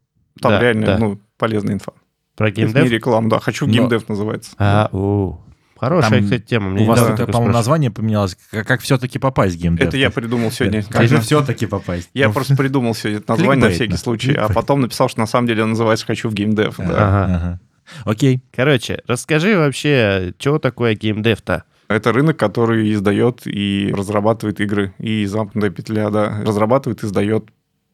[0.41, 0.99] Там Да, реально да.
[0.99, 1.93] ну, полезная инфа.
[2.37, 2.91] Про Это не геймдев?
[2.91, 3.39] реклама, да.
[3.39, 4.53] Хочу в Но- геймдев называется.
[4.57, 5.41] А, у,
[5.79, 6.71] хорошая, Там кстати, тема.
[6.71, 8.37] Мне У вас, по-моему, название поменялось.
[8.51, 9.89] Как, как все-таки попасть в геймдев?
[9.89, 10.83] Это я придумал сегодня.
[10.83, 12.11] Как же все-таки попасть?
[12.15, 13.97] Я Ну, просто придумал сегодня это название на всякий да.
[13.99, 16.77] случай, а потом написал, что на самом деле он называется «Хочу в геймдев».
[16.79, 16.85] да.
[16.85, 17.35] Ага, Ага.
[17.37, 17.61] ага.
[18.05, 18.41] Окей.
[18.55, 21.65] Короче, расскажи вообще, что такое геймдев-то?
[21.89, 24.93] Это рынок, который издает и разрабатывает игры.
[24.99, 26.43] И замкнутая петля, да.
[26.45, 27.45] Разрабатывает, издает,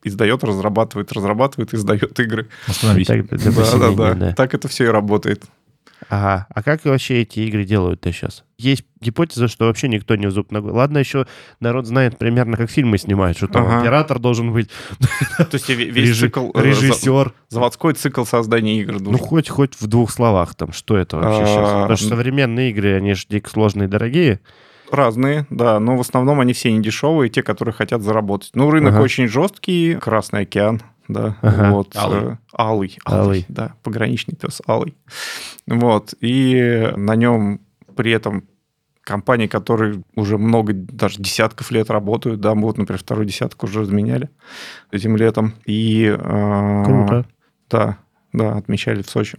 [0.03, 2.49] издает, разрабатывает, разрабатывает, издает игры.
[2.66, 3.07] Остановись.
[3.07, 4.14] Так, Да, да, да.
[4.14, 4.33] да.
[4.35, 5.44] Так это все и работает.
[6.11, 6.46] Ага.
[6.54, 8.44] А как вообще эти игры делают-то сейчас?
[8.59, 10.72] Есть гипотеза, что вообще никто не в зуб ногой.
[10.72, 11.26] Ладно, еще
[11.61, 13.80] народ знает примерно, как фильмы снимают, что там Ага.
[13.80, 14.68] оператор должен быть,
[15.38, 17.33] То есть ве- весь режи- цикл, э, режиссер.
[17.48, 19.00] заводской цикл создания игр.
[19.00, 21.68] Ну, хоть, хоть в двух словах там, что это вообще сейчас?
[21.68, 24.40] А, Потому что современные игры, они же дико сложные и дорогие.
[24.90, 28.50] Разные, да, но в основном они все не дешевые, те, которые хотят заработать.
[28.54, 29.02] Ну, рынок Ага.
[29.02, 31.71] очень жесткий, Красный океан, да, Ага.
[31.71, 31.95] вот.
[31.97, 32.19] Алый.
[32.33, 33.21] э, Алый, Алый.
[33.21, 34.95] алый, да, пограничный пес Алый.
[35.67, 37.61] Вот, и на нем
[37.97, 38.45] при этом
[39.03, 43.81] компании, которые уже много, даже десятков лет работают, да, мы вот, например, второй десяток уже
[43.81, 44.31] разменяли
[44.90, 45.53] этим летом.
[45.67, 47.27] И, э, Круто.
[47.71, 47.99] Да,
[48.33, 49.38] да, отмечали в Сочи.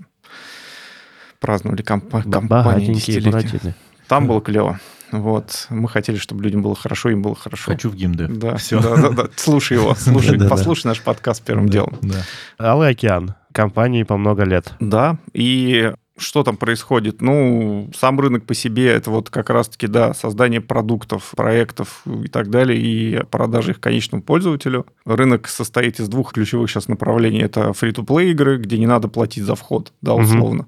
[1.40, 3.32] Праздновали компа- компании Богатенькие десятилетие.
[3.32, 3.76] братины.
[4.08, 4.80] Там было клево.
[5.12, 5.68] Вот.
[5.70, 7.72] Мы хотели, чтобы людям было хорошо, им было хорошо.
[7.72, 8.30] Хочу в геймдев.
[8.38, 8.82] Да, Все.
[8.82, 9.28] да, да, да.
[9.36, 11.98] Слушай его, слушай, послушай наш подкаст первым делом.
[12.02, 12.24] Да.
[12.60, 13.36] Алый океан.
[13.54, 14.74] Компании по много лет.
[14.80, 17.22] Да, и что там происходит?
[17.22, 22.50] Ну, сам рынок по себе это вот как раз-таки, да, создание продуктов, проектов и так
[22.50, 24.86] далее, и продажи их конечному пользователю.
[25.06, 27.42] Рынок состоит из двух ключевых сейчас направлений.
[27.42, 30.68] Это фри-то-плей игры, где не надо платить за вход, да, условно.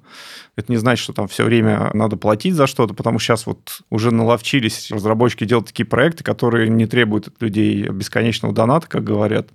[0.58, 3.82] Это не значит, что там все время надо платить за что-то, потому что сейчас вот
[3.90, 9.50] уже наловчились разработчики делать такие проекты, которые не требуют от людей бесконечного доната, как говорят.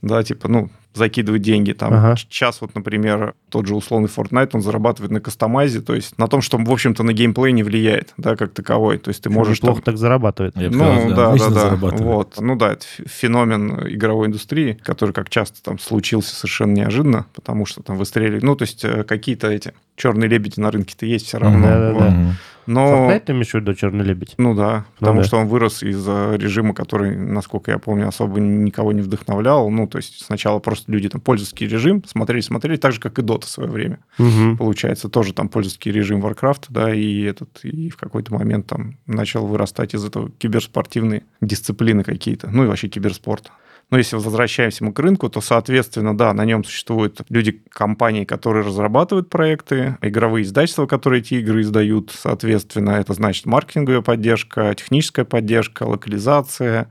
[0.00, 1.72] Да, типа, ну, закидывать деньги.
[1.72, 2.16] Там Ага.
[2.16, 6.42] сейчас вот, например, тот же условный Fortnite, он зарабатывает на кастомайзе, то есть на том,
[6.42, 8.98] что, в общем-то, на геймплей не влияет, да, как таковой.
[8.98, 10.56] То есть ты можешь Плохо там- так зарабатывает.
[10.56, 11.60] Я ну, сказал, да, да, да.
[11.60, 12.00] зарабатывает.
[12.00, 12.34] Вот.
[12.40, 17.82] Ну да, это феномен игровой индустрии, который, как часто там случился совершенно неожиданно, потому что
[17.82, 18.40] там выстрелили.
[18.42, 21.58] Ну, то есть э, какие-то эти черные лебеди на рынке-то есть все равно.
[21.58, 21.66] Мгм.
[21.68, 21.92] Да-да-да.
[21.92, 22.10] вот.
[22.12, 22.32] Мгм.
[22.66, 23.08] Но...
[23.08, 24.34] Fortnite ты имеешь в виду «Черный лебедь»?
[24.38, 25.26] Ну да, потому да.
[25.26, 29.70] что он вырос из э, режима, который, насколько я помню, особо никого не вдохновлял.
[29.70, 33.22] Ну, то есть сначала просто люди там пользовательский режим смотрели, смотрели, так же, как и
[33.22, 33.98] Dota в свое время.
[34.18, 34.56] Мгм.
[34.56, 39.46] Получается, тоже там пользовательский режим Warcraft, да, и этот, и в какой-то момент там начал
[39.46, 43.50] вырастать из этого киберспортивные дисциплины какие-то, ну и вообще киберспорт.
[43.90, 48.64] Но если возвращаемся мы к рынку, то, соответственно, да, на нем существуют люди, компании, которые
[48.64, 55.84] разрабатывают проекты, игровые издательства, которые эти игры издают, соответственно, это значит маркетинговая поддержка, техническая поддержка,
[55.84, 56.90] локализация,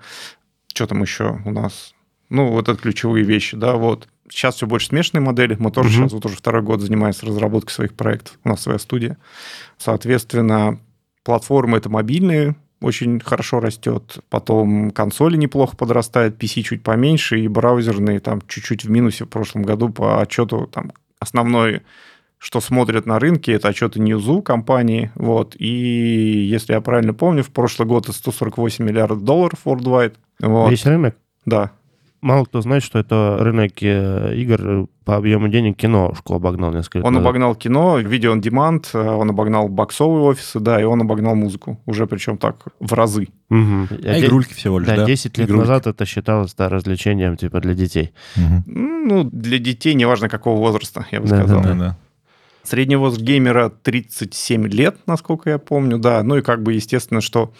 [0.74, 1.94] что там еще у нас?
[2.30, 4.08] Ну, вот это ключевые вещи, да, вот.
[4.28, 5.56] Сейчас все больше смешанные модели.
[5.60, 5.98] Мы тоже Мгм.
[5.98, 8.40] сейчас вот уже второй год занимаемся разработкой своих проектов.
[8.44, 9.18] У нас своя студия.
[9.78, 10.80] Соответственно,
[11.24, 14.20] платформы это мобильные, очень хорошо растет.
[14.30, 19.64] Потом консоли неплохо подрастают, PC чуть поменьше, и браузерные там чуть-чуть в минусе в прошлом
[19.64, 21.82] году по отчету там основной
[22.38, 25.12] что смотрят на рынке, это отчеты Ньюзу компании.
[25.16, 25.56] Вот.
[25.58, 30.14] И если я правильно помню, в прошлый год это 148 миллиардов долларов worldwide.
[30.42, 30.70] Вот.
[30.70, 31.16] Весь рынок?
[31.46, 31.72] Да.
[32.26, 37.06] Мало кто знает, что это рынок э, игр по объему денег киношку обогнал несколько лет
[37.06, 37.28] Он назад.
[37.28, 41.80] обогнал кино, видео on demand, э, он обогнал боксовые офисы, да, и он обогнал музыку.
[41.86, 43.28] Уже причем так, в разы.
[43.50, 43.88] Мгм.
[43.92, 45.06] А де- игрульки всего лишь, Да, да?
[45.06, 45.62] 10 лет Игрульки.
[45.68, 48.12] назад это считалось да, развлечением типа для детей.
[48.36, 48.64] Мгм.
[49.08, 51.62] Ну, для детей, неважно какого возраста, я бы Да, сказал.
[51.62, 51.98] да, Да-да.
[52.64, 56.24] Средний возраст геймера 37 лет, насколько я помню, да.
[56.24, 57.54] Ну и как бы естественно, что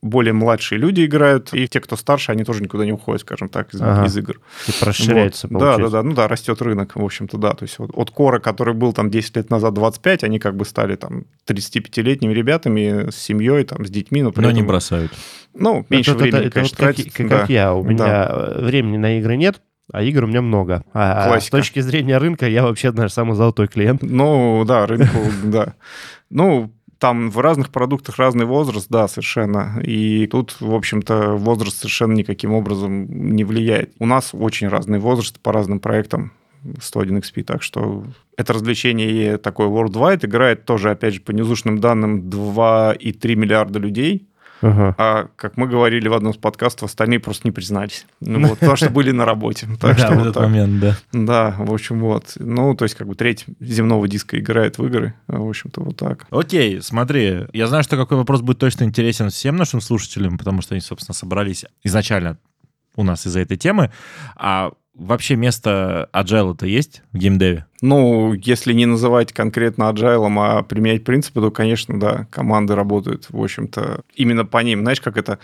[0.00, 3.74] более младшие люди играют, и те, кто старше, они тоже никуда не уходят, скажем так,
[3.74, 4.06] из, Ага.
[4.06, 4.40] из игр.
[4.64, 5.58] Типа расширяется, Вот.
[5.60, 7.52] Да, да, да, ну да, растет рынок, в общем-то, да.
[7.54, 10.64] То есть вот от Кора, который был там 10 лет назад 25, они как бы
[10.64, 14.22] стали там 35-летними ребятами с семьей, там, с детьми.
[14.22, 15.12] Но, при Но не этом- бросают.
[15.54, 17.38] Ну, меньше это, это- времени, это конечно, вот как, тратить, как- да.
[17.40, 17.74] как я.
[17.74, 17.88] У Да.
[17.90, 19.60] меня э, времени на игры нет,
[19.92, 20.84] а игр у меня много.
[20.92, 24.02] А, а с точки зрения рынка я вообще, знаешь, самый золотой клиент.
[24.02, 25.74] Ну, да, рынку, да.
[26.30, 29.80] Ну, там в разных продуктах разный возраст, да, совершенно.
[29.82, 33.92] И тут, в общем-то, возраст совершенно никаким образом не влияет.
[33.98, 36.32] У нас очень разный возраст по разным проектам
[36.80, 38.04] 101 XP, так что
[38.36, 44.28] это развлечение такое worldwide играет тоже, опять же, по низушным данным 2,3 миллиарда людей.
[44.60, 44.94] Ага.
[44.98, 48.06] А, как мы говорили в одном из подкастов, остальные просто не признались.
[48.20, 49.66] Ну, вот, потому что были на работе.
[49.80, 50.42] Так Да, что в этот так.
[50.44, 50.96] момент, да.
[51.12, 52.32] Да, в общем, вот.
[52.36, 55.14] Ну, то есть, как бы треть земного диска играет в игры.
[55.28, 56.26] В общем-то, вот так.
[56.30, 60.74] Окей, смотри, я знаю, что какой вопрос будет точно интересен всем нашим слушателям, потому что
[60.74, 62.38] они, собственно, собрались изначально
[62.96, 63.92] у нас из-за этой темы.
[64.36, 67.66] А вообще место agile-то есть в геймдеве?
[67.80, 73.40] Ну, если не называть конкретно agile, а применять принципы, то, конечно, да, команды работают, в
[73.40, 74.80] общем-то, именно по ним.
[74.80, 75.38] Знаешь, как это?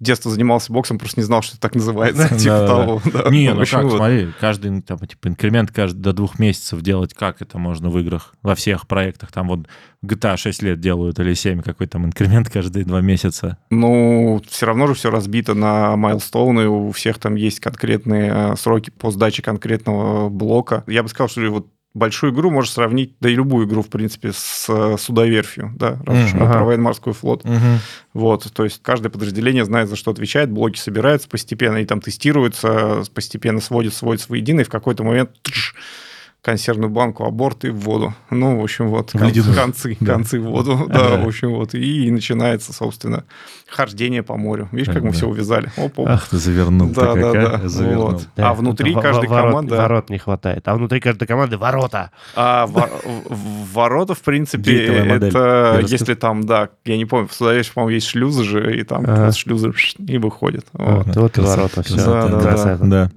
[0.00, 2.28] Детство занимался боксом, просто не знал, что это так называется.
[2.38, 3.02] Типа того.
[3.30, 7.40] Не, Ну, ну как, смотри, каждый там, типа, инкремент каждый до двух месяцев делать, как
[7.40, 9.66] это можно в играх, во всех проектах, там вот
[10.04, 13.58] GTA 6 лет делают или 7, какой там инкремент каждые два месяца.
[13.70, 18.90] Ну, все равно же все разбито на майлстоуны, у всех там есть конкретные э, сроки
[18.90, 20.84] по сдаче конкретного блока.
[20.86, 24.32] Я бы сказал, что вот большую игру можешь сравнить, да и любую игру, в принципе,
[24.32, 26.52] с э, судоверфью, да, раз уж мы Ага.
[26.54, 27.44] про военно-морской флот.
[28.14, 33.02] Вот, то есть каждое подразделение знает, за что отвечает, блоки собираются постепенно, они там тестируются,
[33.14, 35.74] постепенно сводятся, сводятся воедино, и в какой-то момент тш,
[36.48, 38.14] консервную банку, аборт и в воду.
[38.30, 39.54] Ну, в общем, вот, В кон- ледяную.
[39.54, 40.12] концы, Да.
[40.14, 41.10] концы в воду, Да.
[41.10, 43.24] да, в общем, вот, и начинается, собственно,
[43.68, 44.68] хождение по морю.
[44.72, 45.16] Видишь, как мы Да.
[45.16, 45.70] все увязали?
[45.76, 46.08] Оп, оп.
[46.08, 46.88] Ах, ты завернул.
[46.88, 47.68] Да, да, да.
[47.68, 48.10] Завернул.
[48.12, 48.28] Вот.
[48.36, 49.74] Да, А внутри каждой ворот- команды...
[49.76, 50.66] Ворот не хватает.
[50.66, 52.10] А внутри каждой команды ворота.
[52.34, 52.66] А
[53.72, 58.44] ворота, в принципе, это если там, да, я не помню, в Судовеше, по-моему, есть шлюзы
[58.44, 60.64] же, и там просто шлюзы и выходят.
[60.72, 61.06] Вот.
[61.14, 61.82] И ворота.
[61.82, 61.96] Все.
[61.96, 62.78] да, Красота.
[62.82, 63.10] Да.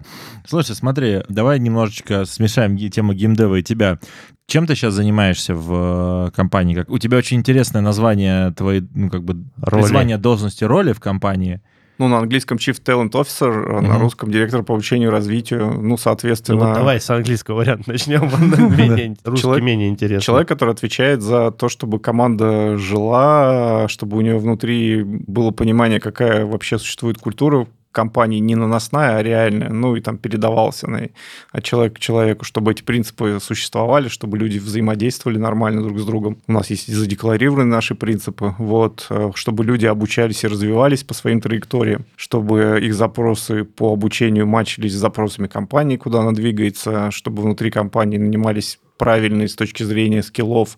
[0.48, 4.00] Слушай, смотри, давай немножечко смешаем тему геймдева и тебя.
[4.48, 6.76] Чем ты сейчас занимаешься в э, компании?
[6.76, 9.82] Как, у тебя очень интересное название твоей, ну, как бы, Роли.
[9.84, 11.62] призвание должности роли в компании.
[12.00, 15.68] Ну, на английском Chief Talent Officer, а на русском директор по обучению и развитию.
[15.72, 18.22] Ну, Ну, соответственно, вот давай с английского варианта начнем.
[18.76, 20.26] Менее- Русский Человек- менее интересный.
[20.26, 26.46] человек, который отвечает за то, чтобы команда жила, чтобы у нее внутри было понимание, какая
[26.46, 31.10] вообще существует культура компании не наносная, а реальная, ну и там передавался на,
[31.52, 36.38] от человека к человеку, чтобы эти принципы существовали, чтобы люди взаимодействовали нормально друг с другом.
[36.48, 41.42] У нас есть задекларированы наши принципы, вот, э, чтобы люди обучались и развивались по своим
[41.42, 47.72] траекториям, чтобы их запросы по обучению мачились с запросами компании, куда она двигается, чтобы внутри
[47.72, 50.78] компании нанимались правильные с точки зрения скиллов,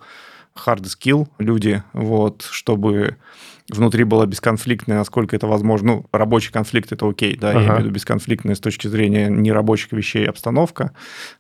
[0.56, 3.18] hard skill люди, вот, чтобы
[3.70, 5.84] внутри было бесконфликтное, насколько это возможно.
[5.84, 7.60] Ну, рабочий конфликт это окей, да, ага.
[7.60, 10.92] я имею в виду бесконфликтная с точки зрения нерабочих вещей обстановка,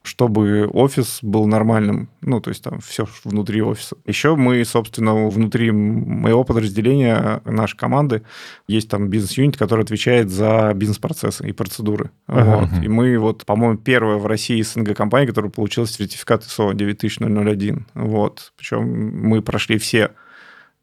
[0.01, 3.95] чтобы офис был нормальным, ну, то есть там все внутри офиса.
[4.05, 8.23] Еще мы, собственно, внутри моего подразделения, нашей команды,
[8.67, 12.11] есть там бизнес-юнит, который отвечает за бизнес-процессы и процедуры.
[12.27, 12.69] Ага.
[12.71, 12.83] Вот.
[12.83, 17.87] И мы вот, по-моему, первая в России СНГ-компания, которая получила сертификат ISO 9001.
[17.93, 18.53] Вот.
[18.57, 18.83] Причем
[19.27, 20.11] мы прошли все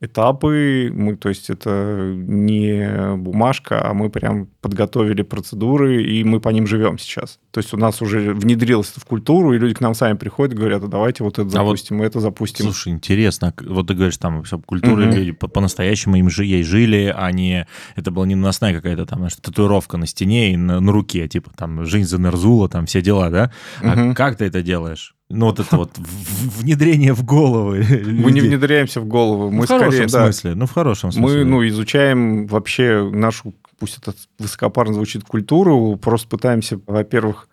[0.00, 6.48] этапы, мы, то есть это не бумажка, а мы прям подготовили процедуры, и мы по
[6.48, 7.38] ним живем сейчас.
[7.50, 10.54] То есть у нас уже внедрилось это в культуру, и люди к нам сами приходят
[10.54, 12.64] и говорят, а давайте вот это запустим, а вот, это запустим.
[12.64, 15.14] Слушай, интересно, вот ты говоришь, там, культура, угу.
[15.14, 19.36] люди по-настоящему им же ей жили, а не, это была не наносная какая-то там, знаешь,
[19.36, 23.52] татуировка на стене и на, на руке, типа там, жизнь замерзула, там, все дела, да?
[23.82, 24.14] А угу.
[24.14, 25.14] как ты это делаешь?
[25.30, 27.86] Ну, вот это вот внедрение в головы.
[28.04, 29.50] Мы не внедряемся в голову.
[29.50, 30.54] Мы в скорее, хорошем смысле.
[30.56, 31.38] Ну, в хорошем смысле.
[31.38, 35.96] Мы, ну, изучаем вообще нашу, пусть это высокопарно звучит, культуру.
[36.02, 37.48] Просто пытаемся, во-первых,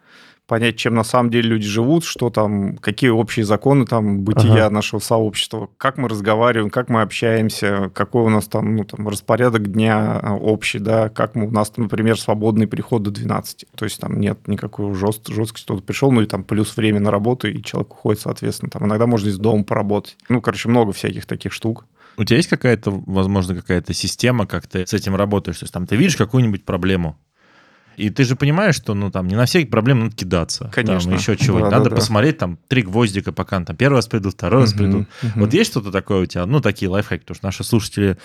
[0.48, 4.70] понять, чем на самом деле люди живут, что там, какие общие законы там бытия ага.
[4.70, 9.72] нашего сообщества, как мы разговариваем, как мы общаемся, какой у нас там, ну, там распорядок
[9.72, 13.66] дня а, общий, да, как мы, у нас, например, свободный приход до 12.
[13.76, 17.12] То есть там нет никакой жест, жесткости, кто-то пришел, ну и там плюс время на
[17.12, 18.72] работу, и человек уходит, соответственно.
[18.72, 20.18] Там иногда можно из дома поработать.
[20.30, 21.86] Ну, короче, много всяких таких штук.
[22.18, 25.60] У тебя есть какая-то, возможно, какая-то система, как ты с этим работаешь?
[25.60, 27.16] То есть там ты видишь какую-нибудь проблему,
[27.98, 30.72] и ты же понимаешь, что ну там не на все проблемы надо кидаться.
[30.74, 31.12] Конечно.
[31.12, 31.60] Там еще чего.
[31.62, 35.08] Да, надо да, посмотреть там три гвоздика, пока там первый раз придут, второй раз придут.
[35.36, 36.46] Вот есть что-то такое у тебя?
[36.46, 38.18] Ну, такие лайфхаки, потому что наши слушатели,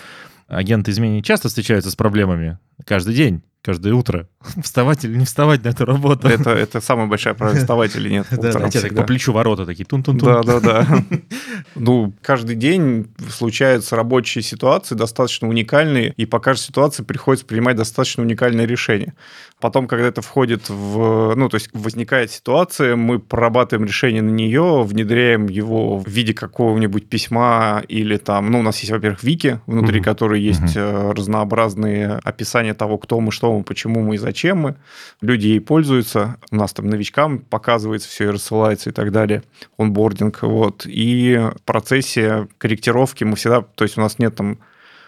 [0.47, 4.27] агенты изменений часто встречаются с проблемами каждый день каждое утро.
[4.61, 6.27] Вставать или не вставать на эту работу.
[6.27, 8.27] Это, это самая большая проблема, вставать или нет.
[8.43, 10.27] Да, да, тебе по плечу ворота такие тун-тун-тун.
[10.27, 10.87] Да, да, да.
[11.75, 18.21] Ну, каждый день случаются рабочие ситуации, достаточно уникальные, и по каждой ситуации приходится принимать достаточно
[18.21, 19.13] уникальное решение.
[19.63, 21.35] Потом, когда это входит в...
[21.35, 27.07] Ну, то есть возникает ситуация, мы прорабатываем решение на нее, внедряем его в виде какого-нибудь
[27.07, 28.51] письма или там...
[28.51, 30.03] Ну, у нас есть, во-первых, вики, внутри угу.
[30.03, 31.13] которой есть угу.
[31.13, 34.75] разнообразные описания того, кто мы, что мы, почему мы и зачем мы.
[35.21, 36.35] Люди ей пользуются.
[36.51, 39.43] У нас там новичкам показывается все и рассылается и так далее.
[39.77, 40.85] Онбординг, вот.
[40.85, 43.61] И в процессе корректировки мы всегда...
[43.61, 44.57] То есть у нас нет там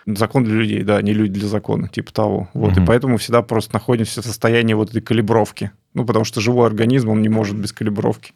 [0.05, 2.49] закон для людей, да, не люди для закона, типа того.
[2.53, 2.81] Вот, угу.
[2.81, 5.71] и поэтому всегда просто находимся в состоянии вот этой калибровки.
[5.95, 8.33] Ну, потому что живой организм, он не может без калибровки.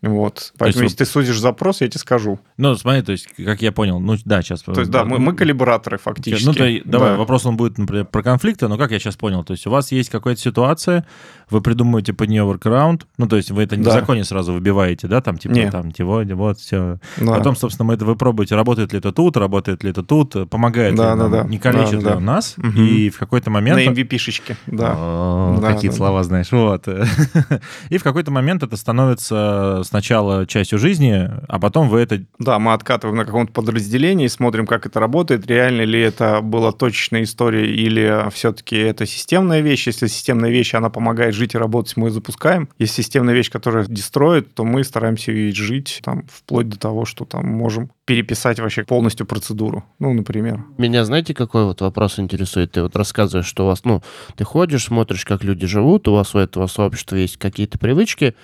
[0.00, 0.52] Вот.
[0.58, 2.38] Поэтому, есть, если ты судишь запрос, я тебе скажу.
[2.56, 4.62] Ну, смотри, то есть, как я понял, ну, да, сейчас...
[4.62, 6.46] То есть, да, мы, мы калибраторы фактически.
[6.46, 7.16] Ну, то, давай, да.
[7.16, 9.90] вопрос он будет, например, про конфликты, но как я сейчас понял, то есть, у вас
[9.90, 11.04] есть какая-то ситуация,
[11.50, 13.90] вы придумываете под нее workaround, ну, то есть, вы это не да.
[13.90, 15.72] в законе сразу выбиваете, да, там, типа, Нет.
[15.72, 16.98] там, типа, вот, все.
[17.16, 17.34] Да.
[17.34, 20.94] Потом, собственно, мы это вы пробуете, работает ли это тут, работает ли это тут, помогает
[20.94, 21.44] да, ли да, нам, да.
[21.44, 22.20] не калечит да, ли да.
[22.20, 22.68] нас, угу.
[22.68, 23.84] и в какой-то момент...
[23.84, 24.94] На MVP-шечке, да.
[24.96, 26.24] О, да какие да, слова да.
[26.24, 26.87] знаешь, вот.
[27.90, 32.24] И в какой-то момент это становится сначала частью жизни, а потом вы это...
[32.38, 37.22] Да, мы откатываем на каком-то подразделении, смотрим, как это работает, реально ли это была точечная
[37.22, 39.86] история или все-таки это системная вещь.
[39.86, 42.68] Если системная вещь, она помогает жить и работать, мы ее запускаем.
[42.78, 47.24] Если системная вещь, которая дестроит, то мы стараемся ее жить, там, вплоть до того, что
[47.24, 49.84] там можем переписать вообще полностью процедуру.
[49.98, 50.64] Ну, например.
[50.78, 52.72] Меня знаете, какой вот вопрос интересует?
[52.72, 54.02] Ты вот рассказываешь, что у вас, ну,
[54.34, 58.34] ты ходишь, смотришь, как люди живут, у вас у этого сообщества есть какие-то привычки.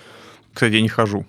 [0.53, 1.24] Кстати, я не хожу.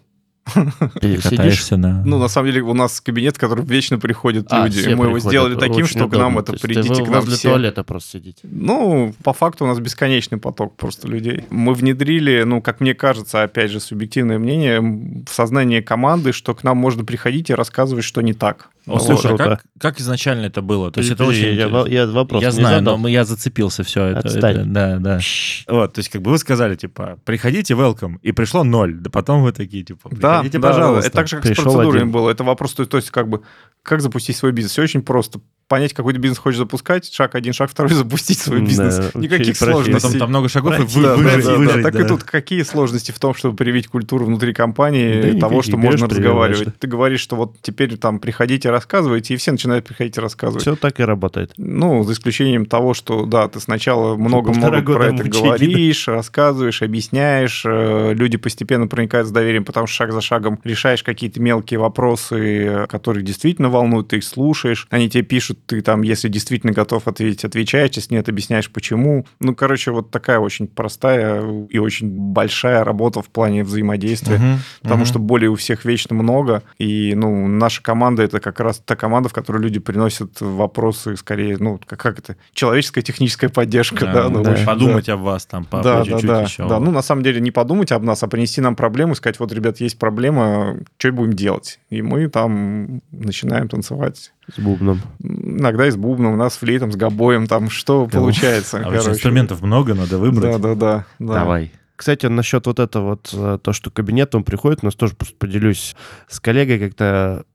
[1.01, 2.03] Ты катаешься на...
[2.03, 4.93] Ну, на самом деле, у нас кабинет, в который вечно приходят а, люди.
[4.93, 6.17] Мы его сделали таким, что удобно.
[6.17, 7.49] к нам это придите к нам возле все.
[7.49, 8.41] туалета просто сидите.
[8.43, 11.45] Ну, по факту у нас бесконечный поток просто людей.
[11.49, 16.63] Мы внедрили, ну, как мне кажется, опять же, субъективное мнение, в сознание команды, что к
[16.63, 18.69] нам можно приходить и рассказывать, что не так.
[18.87, 20.91] О, слушай, а как, как изначально это было?
[20.91, 21.53] То есть это очень...
[21.55, 22.97] Я, я вопрос Я знаю, задал.
[22.97, 24.19] но я зацепился все это.
[24.19, 24.55] Отстань.
[24.57, 25.19] это да, да.
[25.67, 29.43] Вот, то есть как бы вы сказали, типа, приходите, welcome, и пришло ноль, да потом
[29.43, 31.01] вы такие, типа, приходите, да, пожалуйста.
[31.01, 32.11] Да, это так же, как Пришел с процедурами один.
[32.11, 32.29] было.
[32.29, 33.41] Это вопрос, то, то есть как бы,
[33.81, 34.71] как запустить свой бизнес?
[34.71, 38.59] Все очень просто понять, какой ты бизнес хочешь запускать, шаг один, шаг второй, запустить свой
[38.59, 38.99] Да, бизнес.
[38.99, 39.93] учить Никаких сложностей.
[39.93, 41.57] Потом там много шагов, и вы- Да, да, выжить, да, да.
[41.57, 42.07] выжить, Так и да.
[42.07, 46.07] тут какие сложности в том, чтобы привить культуру внутри компании Да того, никаких, что можно
[46.07, 46.19] прививаешь,
[46.51, 46.65] разговаривать.
[46.65, 46.73] да.
[46.79, 50.61] Ты говоришь, что вот теперь там приходите, рассказывайте, и все начинают приходить и рассказывать.
[50.61, 51.53] Все так и работает.
[51.57, 56.07] Ну, за исключением того, что, да, ты сначала много-много полтора года про это мучений, говоришь,
[56.07, 61.41] рассказываешь, объясняешь, э, люди постепенно проникают с доверием, потому что шаг за шагом решаешь какие-то
[61.41, 66.29] мелкие вопросы, э, которые действительно волнуют, ты их слушаешь, они тебе пишут, ты там, если
[66.29, 69.25] действительно готов ответить, отвечаешь, если нет, объясняешь, почему.
[69.39, 74.99] Ну, короче, вот такая очень простая и очень большая работа в плане взаимодействия, Мгм, потому
[75.01, 75.05] мгм.
[75.05, 79.29] что более у всех вечно много, и, ну, наша команда— это как раз та команда,
[79.29, 84.39] в которой люди приносят вопросы, скорее, ну, как, как это, человеческая техническая поддержка, да, ну,
[84.39, 84.51] в да.
[84.51, 86.67] общем, Подумать об вас там по, да, по да, чуть-чуть да, еще.
[86.67, 86.79] да.
[86.79, 89.79] Ну, на самом деле, не подумать об нас, а принести нам проблему, сказать, вот, ребят,
[89.79, 91.79] есть проблема, что будем делать?
[91.89, 94.31] И мы там начинаем танцевать.
[94.53, 95.01] С бубном.
[95.21, 98.77] Иногда и с бубном, у нас с флейтом, с гобоем, там что получается.
[98.79, 99.09] а короче.
[99.09, 100.51] инструментов много, надо выбрать.
[100.53, 101.05] Да, да, да.
[101.19, 101.33] да.
[101.33, 101.71] Давай.
[101.95, 105.35] Кстати, насчет вот этого вот, э, то, что кабинет, он приходит, у нас тоже просто
[105.37, 105.95] поделюсь
[106.27, 107.45] с коллегой как-то,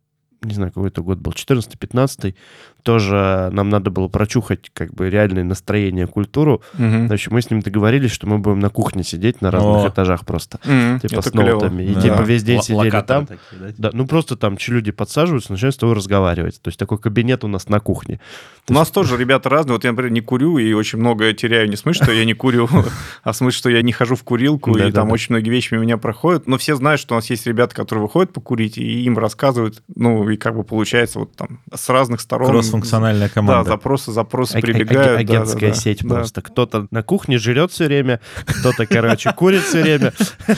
[0.42, 2.34] не знаю, какой это год был, 14-15,
[2.82, 6.62] тоже нам надо было прочухать как бы реальное настроение, культуру.
[6.74, 9.88] В общем, мы с ним договорились, что мы будем на кухне сидеть на разных О.
[9.88, 10.58] этажах просто.
[10.64, 11.00] Мгм.
[11.00, 11.46] Типа Это с клево.
[11.60, 11.82] ноутами.
[11.84, 12.00] И Да.
[12.00, 13.26] типа весь день Л- сидели там.
[13.26, 13.66] такие, да?
[13.78, 16.60] Да, ну просто там люди подсаживаются, начинают с тобой разговаривать.
[16.62, 18.20] То есть такой кабинет у нас на кухне.
[18.68, 19.74] У нас тоже ребята разные.
[19.74, 21.68] Вот я, например, не курю и очень многое теряю.
[21.68, 22.68] Не в смысле, что я не курю,
[23.24, 25.96] а в смысле, что я не хожу в курилку, и там очень многие вещи меня
[25.98, 26.46] проходят.
[26.46, 29.82] Но все знают, что у нас есть ребята, которые выходят покурить, и им рассказывают.
[29.94, 32.48] Ну, и как бы получается вот там с разных сторон.
[32.70, 33.70] Кроссфункциональная Да, команда.
[33.70, 35.06] запросы, запросы А- а- прибегают.
[35.06, 36.14] да, Агентская да, сеть да.
[36.16, 36.42] просто.
[36.42, 40.12] Кто-то на кухне жрет все время, кто-то, короче, курит все время.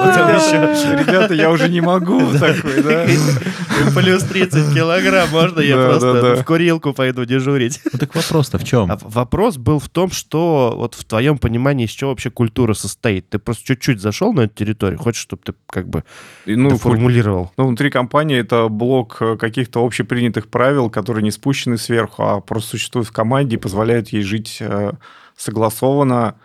[0.00, 3.06] Ребята, я уже не могу такой, да.
[3.94, 6.36] Плюс 30 килограмм, можно я Да, просто да, да.
[6.36, 7.80] в курилку пойду дежурить?
[7.92, 8.90] Ну так вопрос-то в чем?
[8.90, 13.28] А вопрос был в том, что вот в твоем понимании из чего вообще культура состоит?
[13.30, 16.04] Ты просто чуть-чуть зашел на эту территорию, хочешь, чтобы ты как бы
[16.46, 17.52] Ну, формулировал?
[17.56, 22.70] Ну, внутри компании это блок э, каких-то общепринятых правил, которые не спущены сверху, а просто
[22.70, 24.92] существуют в команде и позволяют ей жить э,
[25.36, 26.36] согласованно,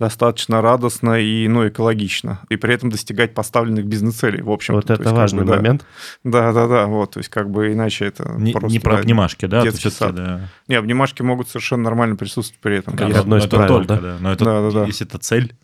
[0.00, 2.40] достаточно радостно и ну, экологично.
[2.48, 4.74] И при этом достигать поставленных бизнес-целей, в общем.
[4.74, 5.84] Вот это важный момент.
[6.24, 6.86] Да, да, да.
[6.86, 9.62] Вот, то есть, как бы иначе это Не, просто не про обнимашки, да?
[9.62, 10.14] детский сад.
[10.14, 10.48] да.
[10.66, 12.96] Не, обнимашки могут совершенно нормально присутствовать при этом.
[12.96, 14.00] Как из но это правил, только, да?
[14.00, 14.16] да.
[14.20, 14.84] Но это, Да, да, да.
[14.86, 15.54] если это цель,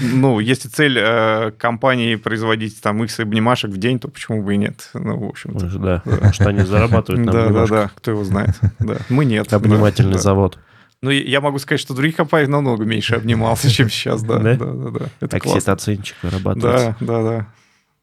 [0.00, 4.56] Ну, если цель э, компании производить там X обнимашек в день, то почему бы и
[4.56, 4.90] нет?
[4.94, 5.64] Ну, в общем-то.
[5.64, 8.54] Может, Да, потому что они зарабатывают на Да, да, да, кто его знает.
[8.78, 8.96] Да.
[9.08, 9.52] Мы нет.
[9.52, 10.22] Обнимательный Да, да.
[10.22, 10.58] завод.
[11.00, 14.38] Ну, я могу сказать, что других компаниях намного меньше обнимался, чем сейчас, да.
[14.38, 14.54] Да?
[14.56, 15.06] Да, да, да.
[15.20, 15.58] Это классно.
[15.58, 16.96] Окситоцинчик вырабатывается.
[17.00, 17.46] Да, да, да.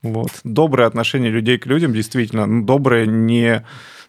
[0.02, 0.32] Вот.
[0.44, 2.46] Доброе отношение людей к людям, действительно.
[2.46, 3.66] Ну, доброе не...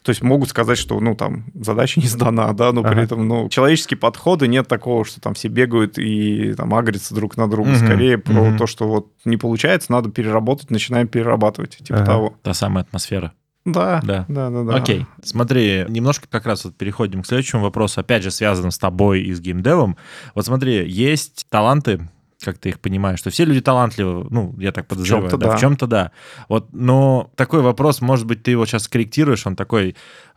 [0.06, 3.02] То есть могут сказать, что, ну, там, задача не сдана, да, но при Ага.
[3.02, 7.50] этом, ну, человеческие подходы, нет такого, что там все бегают и там агрятся друг на
[7.50, 7.70] друга.
[7.70, 8.56] Мгм, Скорее про мгм.
[8.56, 12.06] то, что вот не получается, надо переработать, начинаем перерабатывать, типа Ага.
[12.06, 12.34] того.
[12.42, 13.32] та самая атмосфера.
[13.64, 14.26] Да, Да.
[14.28, 14.76] да, да, да.
[14.76, 19.22] Окей, смотри, немножко как раз вот переходим к следующему вопросу, опять же связанным с тобой
[19.22, 19.96] и с геймдевом.
[20.36, 22.08] Вот смотри, есть таланты,
[22.44, 25.56] как ты их понимаешь, что все люди талантливы, ну, я так подозреваю, чём-то да, да.
[25.56, 26.10] в чем-то да.
[26.48, 29.96] Вот, но такой вопрос, может быть, ты его сейчас корректируешь, он такой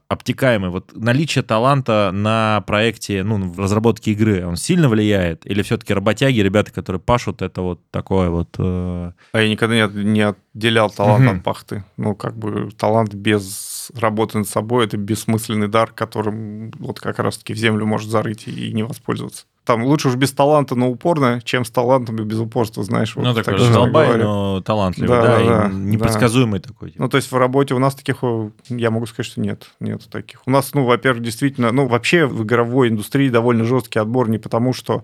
[0.09, 0.71] обтекаемый.
[0.71, 5.45] Вот наличие таланта на проекте, ну, в разработке игры, он сильно влияет?
[5.45, 8.49] Или все-таки работяги, ребята, которые пашут, это вот такое вот...
[8.57, 11.37] э, А я никогда не, от- не отделял талант Мгм.
[11.37, 11.83] от пахты.
[11.97, 17.53] Ну, как бы талант без работы над собой— это бессмысленный дар, которым вот как раз-таки
[17.53, 19.45] в землю может зарыть и не воспользоваться.
[19.65, 23.15] Там лучше уж без таланта, но упорно, чем с талантом и без упорства, знаешь.
[23.15, 24.17] ну, вот такой так же говорят.
[24.17, 26.91] но талантливый, Да, да, да, и да, непредсказуемый такой.
[26.91, 27.03] типа.
[27.03, 28.23] Ну, то есть в работе у нас таких,
[28.69, 30.41] я могу сказать, что нет, нет таких.
[30.45, 34.73] У нас, ну, во-первых, действительно, ну, вообще в игровой индустрии довольно жесткий отбор не потому,
[34.73, 35.03] что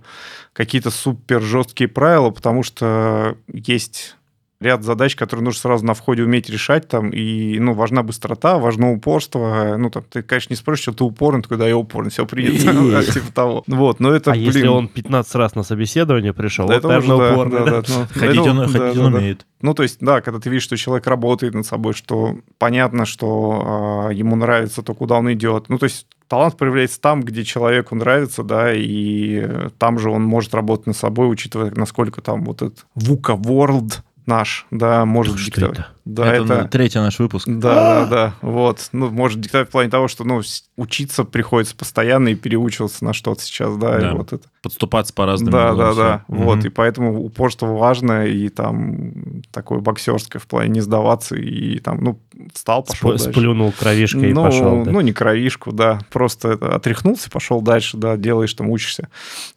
[0.53, 4.15] какие-то супер жесткие правила, потому что есть
[4.59, 8.91] ряд задач, которые нужно сразу на входе уметь решать там, и, ну, важна быстрота, важно
[8.91, 12.11] упорство, ну, там, ты, конечно, не спросишь, что ты упорный, ты такой, да, я упорный,
[12.11, 13.63] все принято, да, типа того.
[13.67, 17.33] Вот, но это, А если он 15 раз на собеседование пришел, вот, это уже, наверное,
[17.33, 17.83] упорный,
[18.13, 19.45] Ходить он, умеет.
[19.61, 24.09] Ну, то есть, да, когда ты видишь, что человек работает над собой, что понятно, что
[24.09, 25.69] э, ему нравится то, куда он идет.
[25.69, 30.23] Ну, то есть, талант проявляется там, где человеку нравится, да, и э, там же он
[30.23, 35.45] может работать над собой, учитывая, насколько там вот этот VUCA World наш, да, может Что
[35.45, 35.79] диктовать.
[35.79, 35.87] это?
[36.05, 36.67] Да, это, это...
[36.67, 37.47] третий наш выпуск.
[37.47, 38.89] Да, да, да, вот.
[38.91, 40.41] Ну, может диктовать в плане того, что, ну,
[40.77, 44.11] учиться приходится постоянно и переучиваться на что-то сейчас, да, Да.
[44.11, 44.47] и вот это.
[44.61, 45.99] Подступаться по разным Да, да, всё.
[46.01, 46.25] да.
[46.27, 52.03] Вот, и поэтому упорство важно, и там такое боксерское в плане не сдаваться, и там,
[52.03, 52.19] ну,
[52.53, 53.31] встал, пошел Спо- дальше.
[53.31, 54.83] Сплюнул кровишкой ну, и пошел.
[54.83, 54.91] да.
[54.91, 55.99] ну, не кровишку, да.
[56.11, 59.09] Просто это, отряхнулся, пошел дальше, да, делаешь там, учишься.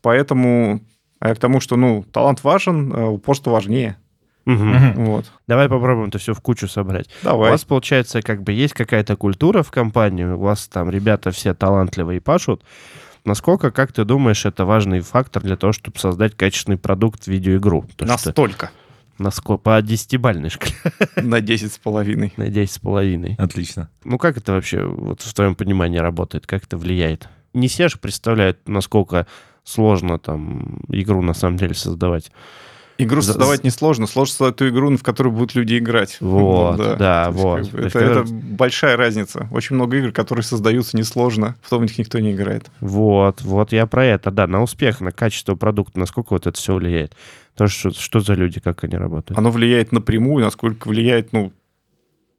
[0.02, 0.80] Поэтому,
[1.20, 3.96] а я к тому, что, ну, талант важен, а упорство важнее.
[4.52, 4.68] Мгм.
[4.70, 5.04] Мгм.
[5.04, 5.30] Вот.
[5.46, 7.08] Давай попробуем это все в кучу собрать.
[7.22, 7.50] У Давай.
[7.50, 12.16] вас, получается, как бы есть какая-то культура в компании, у вас там ребята все талантливые
[12.16, 12.62] и пашут.
[13.24, 17.82] Насколько, как ты думаешь, это важный фактор для того, чтобы создать качественный продукт, видеоигру?
[17.96, 18.70] То, что Настолько.
[19.18, 20.72] насколько по десятибальной шкале,
[21.16, 22.32] На 10 с половиной.
[22.38, 23.34] на 10 с половиной.
[23.38, 23.90] Отлично.
[24.04, 26.46] Ну, как это вообще вот в твоем понимании работает?
[26.46, 27.28] Как это влияет?
[27.52, 29.26] Не все же представляют, насколько
[29.64, 32.30] сложно там игру на самом деле создавать.
[33.00, 34.08] Игру За- создавать несложно.
[34.08, 36.16] Сложно создать ту игру, в которую будут люди играть.
[36.28, 37.60] Вот, да, есть, вот.
[37.60, 39.48] как бы, Это, это большая разница.
[39.52, 42.70] Очень много игр, которые создаются несложно, потом в них никто не играет.
[42.80, 46.74] Вот, вот я про это, да, на успех, на качество продукта, насколько вот это все
[46.74, 47.14] влияет.
[47.54, 49.38] То, что, что за люди, как они работают.
[49.38, 51.52] Оно влияет напрямую, насколько влияет, ну,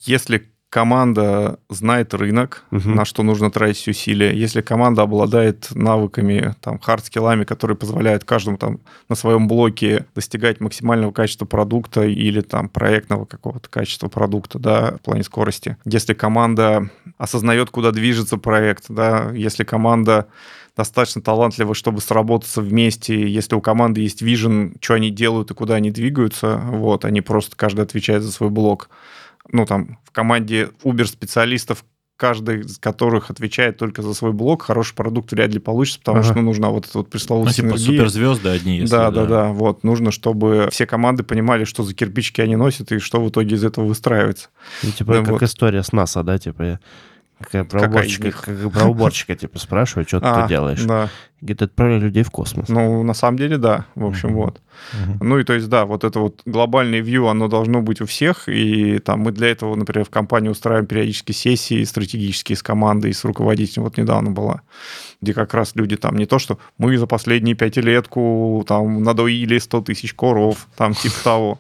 [0.01, 2.95] если команда знает рынок, Мгм.
[2.95, 8.23] на что нужно тратить усилия, если команда обладает навыками, там, hard skill ами, которые позволяют
[8.23, 14.59] каждому там на своем блоке достигать максимального качества продукта или там проектного какого-то качества продукта,
[14.59, 15.77] да, в плане скорости.
[15.85, 20.27] Если команда осознает, куда движется проект, да, если команда
[20.77, 23.27] достаточно талантливы, чтобы сработаться вместе.
[23.29, 27.57] Если у команды есть вижен, что они делают и куда они двигаются, вот, они просто
[27.57, 28.89] каждый отвечает за свой блок.
[29.51, 31.85] Ну, там, в команде Uber-специалистов,
[32.17, 36.25] каждый из которых отвечает только за свой блок, хороший продукт вряд ли получится, потому Ага.
[36.25, 37.97] что ну, нужна вот эта вот Ну, пресловутая типа синергия.
[37.99, 42.41] суперзвезды одни, если, да, да, да, Вот, нужно, чтобы все команды понимали, что за кирпичики
[42.41, 44.49] они носят и что в итоге из этого выстраивается.
[44.83, 45.43] Ну, типа, да, как вот.
[45.43, 46.79] история с НАСА, да, типа,
[47.39, 50.83] как про Какая уборщика, как про уборщика, типа, спрашиваю, что А, ты делаешь.
[50.83, 51.09] Да.
[51.41, 52.67] Говорит, отправляю людей в космос.
[52.67, 53.85] Ну, на самом деле, да.
[53.95, 54.37] В общем, Мгм.
[54.37, 54.61] вот.
[54.93, 55.17] Мгм.
[55.21, 58.49] Ну и то есть, да, вот это вот глобальное вью, оно должно быть у всех,
[58.49, 63.23] и там мы для этого, например, в компании устраиваем периодически сессии стратегические с командой, с
[63.23, 64.61] руководителем, вот недавно была,
[65.21, 69.81] где как раз люди там не то, что мы за последние пятилетку там надоили 100
[69.81, 71.59] тысяч коров, там типа того,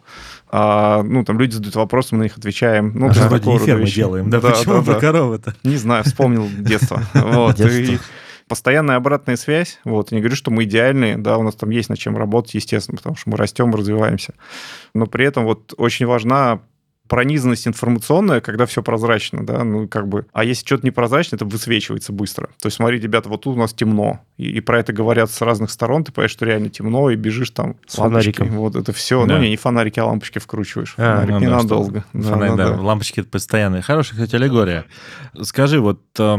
[0.51, 2.91] а, ну там люди задают вопросы, мы на них отвечаем.
[2.95, 4.41] Ну, А то есть вроде рода фермы делаем, да?
[4.41, 4.99] Да, Почему да, про да.
[4.99, 5.55] коровы-то?
[5.63, 7.03] Не знаю, вспомнил детство.
[7.13, 7.59] Вот.
[7.59, 7.99] И
[8.47, 9.79] постоянная обратная связь.
[9.85, 10.11] Вот.
[10.11, 12.97] Я не говорю, что мы идеальные, да, у нас там есть над чем работать, естественно,
[12.97, 14.33] потому что мы растем, развиваемся.
[14.95, 16.61] Но при этом вот очень важна
[17.09, 22.13] пронизанность информационная, когда все прозрачно, да, ну, как бы, а если что-то непрозрачно, это высвечивается
[22.13, 22.47] быстро.
[22.61, 25.41] То есть, смотри, ребята, вот тут у нас темно, и, и про это говорят с
[25.41, 28.49] разных сторон, ты понимаешь, что реально темно, и бежишь там С фонариком.
[28.49, 29.25] Вот это все.
[29.25, 29.35] Да.
[29.35, 30.93] Ну, не, не фонарики, а лампочки вкручиваешь.
[30.97, 32.05] А, Фонарик Ну да, ненадолго.
[32.13, 32.81] Да, фонарь, да, да, да.
[32.81, 33.81] лампочки это постоянные.
[33.81, 34.85] Хорошая, кстати, аллегория.
[35.41, 36.37] Скажи, вот э,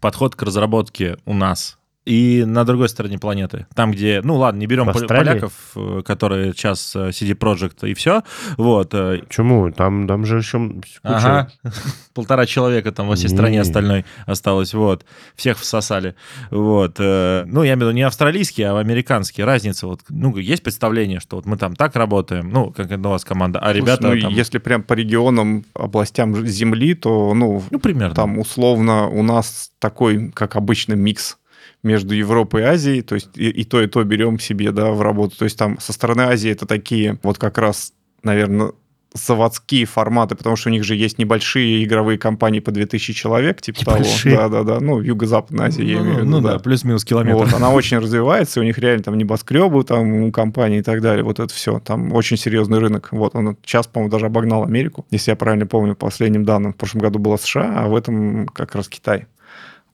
[0.00, 4.66] подход к разработке у нас и на другой стороне планеты, там, где, ну ладно, не
[4.66, 8.22] берем поляков, э, которые сейчас э, CD Projekt и все,
[8.56, 9.72] вот, э, Почему?
[9.72, 11.00] Там, там же еще куча...
[11.02, 11.50] Ага.
[12.14, 13.62] Полтора человека там во всей стране Не.
[13.62, 15.04] остальной осталось, вот.
[15.34, 16.14] Всех всосали.
[16.50, 16.98] Вот.
[16.98, 19.44] Ну, я имею в виду не австралийские, а американские.
[19.44, 23.10] Разница, вот, ну, есть представление, что вот мы там так работаем, ну, как это у
[23.10, 24.32] вас команда, а Слушай, ребята ну, там...
[24.32, 28.14] если прям по регионам, областям земли, то, ну, Ну, примерно.
[28.14, 31.36] там условно у нас такой, как обычно, микс
[31.82, 35.02] между Европой и Азией, то есть и, и то, и то берем себе, да, в
[35.02, 35.36] работу.
[35.36, 38.72] То есть там со стороны Азии это такие вот как раз, наверное,
[39.16, 43.80] заводские форматы, потому что у них же есть небольшие игровые компании по 2000 человек, типа
[43.80, 44.36] Небольшие?
[44.36, 44.48] того.
[44.48, 46.52] Да-да-да, ну, Юго-Западная Азия, я ну, имею в виду, ну да.
[46.54, 47.36] да, плюс-минус километр.
[47.36, 51.24] Вот, она очень развивается, у них реально там небоскребы там компании и так далее.
[51.24, 51.78] Вот это все.
[51.80, 53.08] Там очень серьезный рынок.
[53.12, 56.72] Вот он сейчас, по-моему, даже обогнал Америку, если я правильно помню, по последним данным.
[56.72, 59.26] В прошлом году была США, а в этом как раз Китай.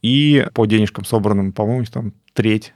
[0.03, 2.75] И по денежкам собранным, по-моему, там треть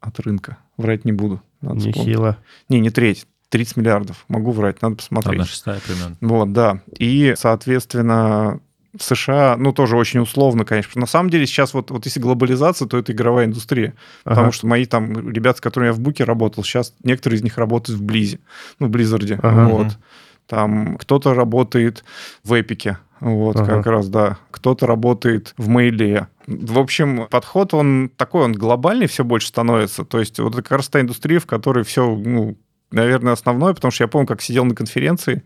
[0.00, 0.58] от рынка.
[0.76, 1.42] Врать не буду.
[1.62, 2.36] Нехило.
[2.68, 3.26] Не, не треть.
[3.48, 4.24] 30 миллиардов.
[4.28, 5.34] Могу врать, надо посмотреть.
[5.34, 6.16] Одна шестая примерно.
[6.20, 6.80] Вот, да.
[6.98, 8.60] И, соответственно,
[8.96, 10.88] в США, ну, тоже очень условно, конечно.
[10.90, 13.94] Потому На самом деле сейчас вот, вот если глобализация, то это игровая индустрия.
[14.24, 14.52] Потому Ага.
[14.52, 18.00] что мои там ребята, с которыми я в Буке работал, сейчас некоторые из них работают
[18.00, 18.40] в Blizz е,
[18.78, 19.38] ну, в Blizzard е.
[19.42, 19.68] Ага.
[19.68, 19.98] Вот.
[20.46, 22.04] Там кто-то работает
[22.44, 23.76] в Эпике, вот, Ага.
[23.76, 24.38] как раз, да.
[24.50, 26.28] Кто-то работает в Мейле.
[26.46, 30.04] В общем, подход, он такой, он глобальный все больше становится.
[30.04, 32.56] То есть вот это как раз та индустрия, в которой все, ну,
[32.92, 35.42] наверное, основное, потому что я помню, как сидел на конференции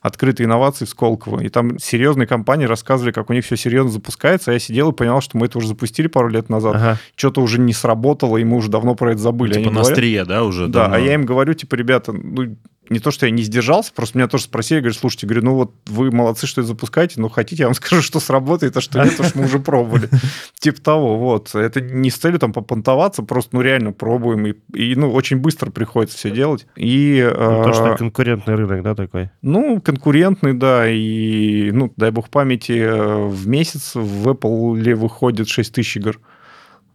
[0.00, 4.50] открытые инновации в Сколково, и там серьезные компании рассказывали, как у них все серьезно запускается,
[4.50, 6.98] а я сидел и понял, что мы это уже запустили пару лет назад, Ага.
[7.16, 9.54] что-то уже не сработало, и мы уже давно про это забыли.
[9.54, 10.68] Типа Они на говорят- острие, да, уже?
[10.68, 10.96] да, давно?
[10.96, 12.54] а я им говорю, типа, ребята, ну,
[12.90, 15.72] не то, что я не сдержался, просто меня тоже спросили, говорят, слушайте, говорю, ну вот
[15.86, 19.12] вы молодцы, что это запускаете, но хотите, я вам скажу, что сработает, а что нет,
[19.12, 20.08] что мы уже пробовали.
[20.58, 21.54] Типа того, вот.
[21.54, 25.70] Это не с целью там попонтоваться, просто, ну, реально пробуем, и, и ну, очень быстро
[25.70, 26.66] приходится все делать.
[26.76, 27.22] И...
[27.24, 29.30] Ну, то, что э, конкурентный рынок, да, такой?
[29.42, 35.74] Ну, конкурентный, да, и, ну, дай бог памяти, э, в месяц в Apple выходит 6
[35.74, 36.20] тысяч игр.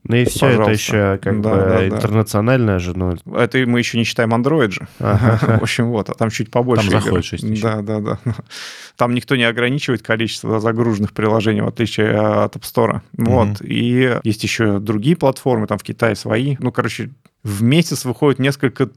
[0.06, 0.72] Ну и все это Пожалуйста.
[0.72, 1.88] еще как Да, бы да, да.
[1.88, 4.88] интернациональная же, ну, Это мы еще не считаем Android же.
[5.00, 6.90] В общем, вот, а там чуть побольше.
[6.90, 7.04] Там игр.
[7.04, 7.62] заходит 6 тысяч.
[7.62, 8.20] Да, да, да.
[8.96, 13.02] Там никто не ограничивает количество загруженных приложений, в отличие от App Store.
[13.18, 13.62] Вот.
[13.62, 16.56] И есть еще другие платформы, там в Китае свои.
[16.60, 17.12] Ну, короче,
[17.44, 18.90] в месяц выходит несколько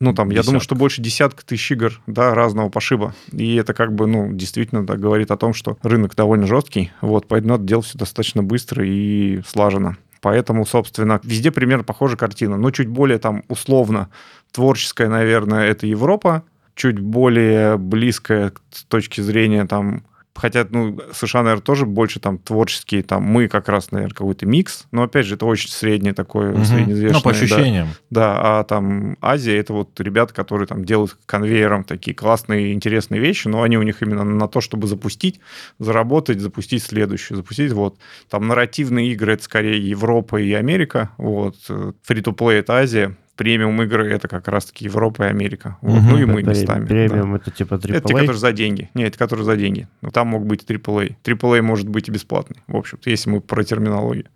[0.00, 0.64] ну, там, я думаю, Десятка.
[0.64, 3.14] что больше десятка тысяч игр, да, разного пошиба.
[3.32, 7.26] И это как бы, ну, действительно да, говорит о том, что рынок довольно жесткий, вот,
[7.26, 9.96] поэтому надо делать все достаточно быстро и слаженно.
[10.20, 12.56] Поэтому, собственно, везде примерно похожая картина.
[12.56, 14.08] Но чуть более там условно
[14.52, 16.44] творческая, наверное, это Европа,
[16.74, 20.04] чуть более близкая с точки зрения там
[20.38, 24.86] Хотя, ну, США, наверное, тоже больше там творческие, там мы как раз, наверное, какой-то микс.
[24.92, 26.64] Но, опять же, это очень среднее такое, Мгм.
[26.64, 27.18] среднеизвешенное.
[27.18, 27.38] Ну, по да.
[27.38, 27.88] ощущениям.
[28.10, 33.48] Да, а там Азия это вот ребята, которые там делают конвейером такие классные, интересные вещи,
[33.48, 35.40] но они у них именно на то, чтобы запустить,
[35.78, 37.96] заработать, запустить следующую, запустить вот.
[38.30, 41.56] Там нарративные игры это скорее Европа и Америка, вот.
[41.68, 45.78] Free-to-play это Азия, премиум игры это как раз-таки Европа и Америка.
[45.80, 46.00] Вот.
[46.02, 46.08] Мгм.
[46.10, 46.80] Ну и мы местами.
[46.80, 46.86] да.
[46.86, 48.00] Премиум это типа Это те, AAA.
[48.20, 48.90] которые за деньги.
[48.94, 49.88] Нет, это которые за деньги.
[50.02, 51.16] Но там могут быть AAA.
[51.24, 54.26] AAA может быть и бесплатный, в общем-то, если мы про терминологию.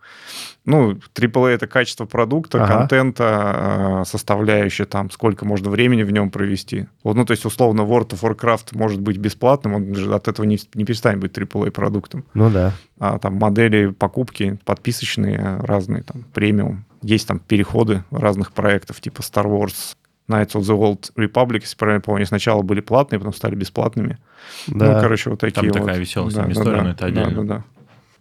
[0.65, 2.79] Ну, AAA— это качество продукта, Ага.
[2.79, 6.87] контента, э, составляющая там, сколько можно времени в нем провести.
[7.03, 10.47] Вот, ну, то есть, условно, World of Warcraft может быть бесплатным, он же от этого
[10.47, 12.25] не, не перестанет быть AAA продуктом.
[12.35, 12.73] Ну да.
[13.01, 16.85] А там модели покупки подписочные э, разные, там, премиум.
[17.03, 19.97] Есть там переходы разных проектов, типа Star Wars,
[20.29, 24.19] Knights of the Old Republic, если правильно помню, сначала были платные, потом стали бесплатными.
[24.69, 24.95] Да.
[24.95, 25.99] Ну, короче, вот такие такая вот.
[25.99, 27.31] веселая с ними история, но это отдельно.
[27.31, 27.65] Да, да, да.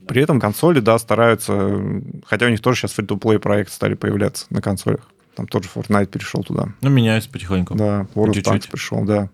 [0.07, 1.79] При этом консоли, да, стараются,
[2.25, 5.07] хотя у них тоже сейчас фри-то-плей проекты стали появляться на консолях.
[5.35, 6.69] Там тоже Fortnite перешел туда.
[6.81, 7.75] Ну, меняется потихоньку.
[7.75, 8.43] Да, World of.
[8.43, 9.29] Tanks пришел, да.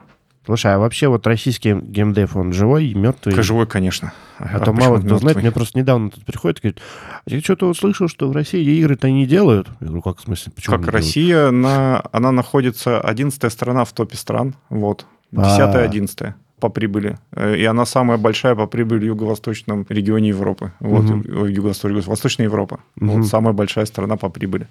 [0.48, 3.36] Слушай, а вообще вот российский геймдев, он живой, мертвый?
[3.36, 4.14] Как живой, конечно.
[4.40, 6.82] А то мало кто знает, мне просто недавно тут приходит и говорит,
[7.26, 9.68] «А я что-то вот слышал, что в России игры-то не делают.
[9.82, 10.54] Я говорю, как в смысле?
[10.56, 15.06] Почему Как не делают?» Россия, на, она находится 11 страна в топе стран, вот.
[15.34, 15.84] 10 А.
[15.84, 17.20] 11 по прибыли.
[17.34, 20.72] Э, И она самая большая по прибыли в юго-восточном регионе Европы.
[20.80, 21.22] Вот, Мгм.
[21.22, 22.80] ю- юго-восточная, Восточная Европа.
[22.96, 23.22] Мгм.
[23.22, 24.68] Вот самая большая страна по прибыли.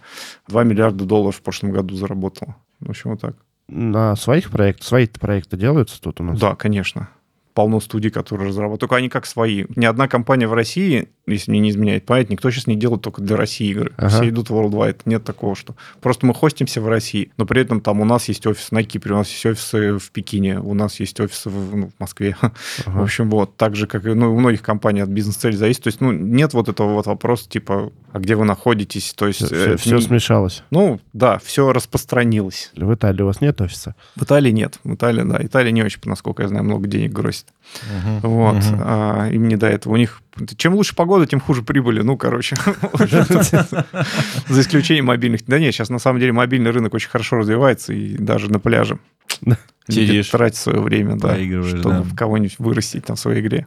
[0.48, 2.56] 2 миллиарда долларов в прошлом году заработала.
[2.80, 3.36] В общем, вот так.
[3.68, 6.38] На своих проектах, свои проекты делаются тут у нас?
[6.38, 7.08] Да, конечно.
[7.54, 8.80] Полно студий, которые разрабатывают.
[8.80, 9.64] Только они как свои.
[9.74, 13.20] Ни одна компания в России, если мне не изменяет память, никто сейчас не делает только
[13.20, 13.92] для России игры.
[13.96, 14.08] Ага.
[14.08, 15.00] Все идут worldwide.
[15.06, 15.74] Нет такого, что...
[16.00, 19.12] Просто мы хостимся в России, но при этом там у нас есть офис на Кипре,
[19.12, 22.36] у нас есть офисы в Пекине, у нас есть офисы в, ну, в Москве.
[22.40, 23.02] В Ага.
[23.02, 23.56] общем, вот.
[23.56, 25.82] Так же, как и ну, у многих компаний от бизнес-цели зависит.
[25.82, 29.12] То есть, ну, нет вот этого вот вопроса, типа, а где вы находитесь?
[29.14, 29.44] То есть...
[29.44, 30.62] Все, э, не- смешалось.
[30.70, 32.70] Ну, да, все распространилось.
[32.76, 33.94] В Италии у вас нет офиса?
[34.14, 34.78] В Италии нет.
[34.84, 35.38] В Италии, да.
[35.40, 37.46] Италия не очень, насколько я знаю, много денег грозит.
[37.84, 38.20] Мгм.
[38.20, 38.56] Вот.
[38.56, 38.80] Мгм.
[38.80, 39.94] А, им не до этого.
[39.94, 40.22] У них
[40.56, 42.02] чем лучше погода, тем хуже прибыли.
[42.02, 42.56] Ну, короче.
[44.48, 45.44] За исключением мобильных.
[45.46, 48.98] Да нет, сейчас на самом деле мобильный рынок очень хорошо развивается, и даже на пляже.
[49.88, 53.66] Сидишь, тратить свое время, да, чтобы в кого-нибудь вырастить там в своей игре.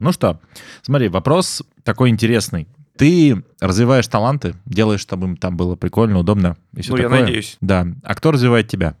[0.00, 0.40] Ну что,
[0.82, 2.68] смотри, вопрос такой интересный.
[2.96, 7.20] Ты развиваешь таланты, делаешь, чтобы им там было прикольно, удобно и все Ну, я такое.
[7.20, 7.56] надеюсь.
[7.60, 7.86] Да.
[8.02, 8.96] А кто развивает тебя?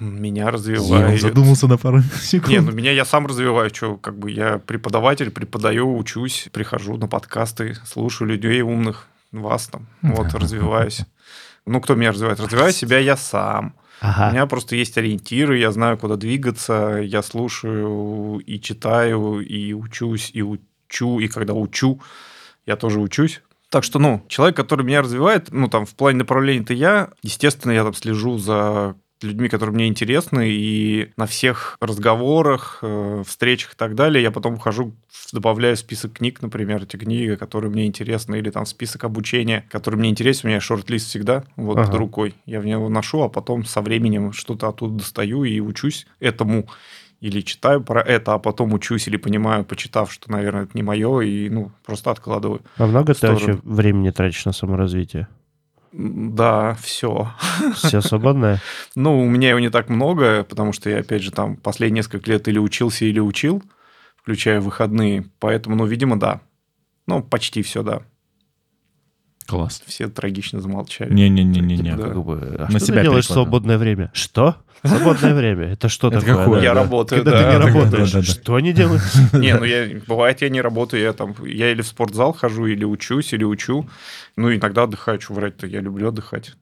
[0.00, 1.20] Меня развивает.
[1.20, 2.50] задумался на пару секунд.
[2.50, 7.08] Не, ну меня я сам развиваю, что как бы я преподаватель, преподаю, учусь, прихожу на
[7.08, 11.00] подкасты, слушаю людей умных, вас там, вот, развиваюсь.
[11.66, 12.40] Ну, кто меня развивает?
[12.40, 13.74] Развиваю себя я сам.
[14.00, 14.30] У Ага.
[14.30, 20.40] меня просто есть ориентиры, я знаю, куда двигаться, я слушаю и читаю, и учусь, и
[20.42, 22.00] учу, и когда учу,
[22.64, 23.42] я тоже учусь.
[23.70, 27.82] Так что, ну, человек, который меня развивает, ну, там, в плане направления-то я, естественно, я
[27.84, 33.94] там слежу за людьми, которые мне интересны, и на всех разговорах, э, встречах и так
[33.94, 34.94] далее я потом ухожу,
[35.32, 40.10] добавляю список книг, например, эти книги, которые мне интересны, или там список обучения, который мне
[40.10, 41.86] интересен, у меня шорт-лист всегда вот Ага.
[41.86, 42.34] под рукой.
[42.46, 46.66] Я в него ношу, а потом со временем что-то оттуда достаю и учусь этому.
[47.20, 51.20] Или читаю про это, а потом учусь или понимаю, почитав, что, наверное, это не мое,
[51.22, 52.60] и, ну, просто откладываю.
[52.76, 55.26] А много ты вообще времени тратишь на саморазвитие?
[55.92, 57.30] Да, все.
[57.74, 58.60] Все свободное?
[58.94, 62.30] Ну, у меня его не так много, потому что я, опять же, там последние несколько
[62.30, 63.62] лет или учился, или учил,
[64.16, 65.26] включая выходные.
[65.38, 66.40] Поэтому, ну, видимо, да.
[67.06, 68.02] Ну, почти все, да.
[69.48, 69.82] Класс.
[69.86, 71.10] Все трагично замолчали.
[71.12, 71.96] Не-не-не-не-не.
[71.96, 72.02] Да.
[72.08, 74.10] Как бы, а На что себя ты делаешь в свободное время?
[74.12, 74.56] Что?
[74.84, 75.64] Свободное время?
[75.72, 76.36] Это что Это такое?
[76.36, 76.60] какое?
[76.60, 76.64] да?
[76.66, 76.82] Я Да.
[76.82, 77.38] работаю, Когда да.
[77.38, 78.24] ты не Да, да, работаешь, да, да.
[78.24, 79.02] что они делают?
[79.32, 82.84] Не, ну я, бывает, я не работаю, я там, я или в спортзал хожу, или
[82.84, 83.88] учусь, или учу.
[84.36, 86.54] Ну, иногда отдыхаю, что врать-то, я люблю отдыхать.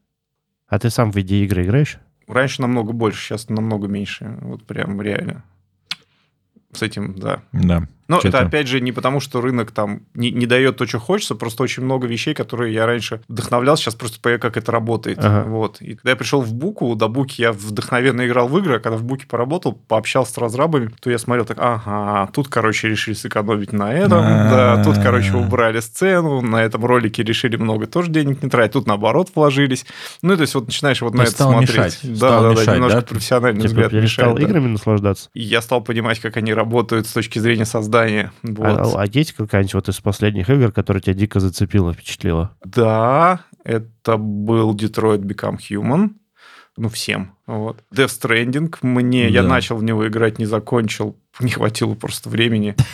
[0.69, 1.99] А ты сам в видеоигры играешь?
[2.29, 4.39] Раньше намного больше, сейчас намного меньше.
[4.43, 5.43] Вот прям реально.
[6.73, 7.43] С этим, да.
[7.53, 7.87] Да.
[8.09, 10.99] Но Чё это опять же не потому, что рынок там не, не дает то, что
[10.99, 15.19] хочется, просто очень много вещей, которые я раньше вдохновлял, сейчас просто понимаю, как это работает.
[15.21, 15.49] Ага.
[15.49, 15.81] Вот.
[15.81, 18.97] И когда я пришел в Буку, до Буки я вдохновенно играл в игры, а когда
[18.97, 23.73] в Буке поработал, пообщался с разрабами, то я смотрел так, ага, тут, короче, решили сэкономить
[23.73, 28.49] на этом, да, тут, короче, убрали сцену, на этом ролике решили много тоже денег не
[28.49, 29.85] тратить, тут, наоборот, вложились.
[30.23, 31.71] Ну, то есть вот начинаешь вот на это смотреть.
[31.71, 34.43] мешать, Да, да, да, немножко профессиональный Типа взгляд мешает, да.
[34.43, 35.29] играми наслаждаться?
[35.35, 37.96] Я стал понимать, как они работают с точки зрения создания.
[38.43, 38.67] Вот.
[38.97, 42.53] А, а есть какая-нибудь вот из последних игр, которая тебя дико зацепила, впечатлила?
[42.65, 46.11] Да, это был Detroit Become Human.
[46.79, 47.33] Ну, всем.
[47.47, 47.83] Вот.
[47.95, 48.75] Death Stranding.
[48.83, 49.49] Мне, я Да.
[49.49, 51.17] начал в него играть, не закончил.
[51.41, 52.75] Не хватило просто времени.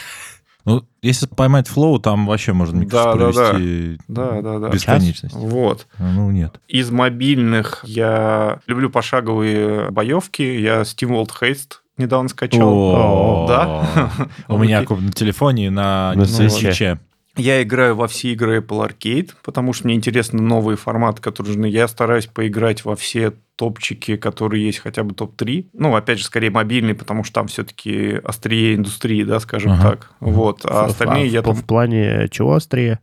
[0.65, 3.51] Ну, если поймать флоу, там вообще можно, мне Да, да, да.
[3.51, 4.69] провести Да, да, да.
[4.69, 5.35] бесконечность.
[5.35, 5.89] Вот.
[5.99, 6.61] А, Ну, нет.
[6.69, 10.43] Из мобильных я люблю пошаговые боевки.
[10.61, 11.73] Я SteamWorld Haste
[12.03, 13.47] недавно скачал.
[13.49, 14.11] Да?
[14.49, 16.99] У меня на телефоне и на свече.
[17.37, 21.67] Я играю во все игры Apple Arcade, потому что мне интересны новые форматы, которые нужны.
[21.67, 25.69] Я стараюсь поиграть во все топчики, которые есть, хотя бы топ-3.
[25.73, 29.83] Ну, опять же, скорее мобильный, потому что там все-таки острее индустрии, да, скажем Ага.
[29.91, 30.11] так.
[30.21, 30.61] Вот.
[30.67, 32.99] А остальные в, я в- там в плане чего острее?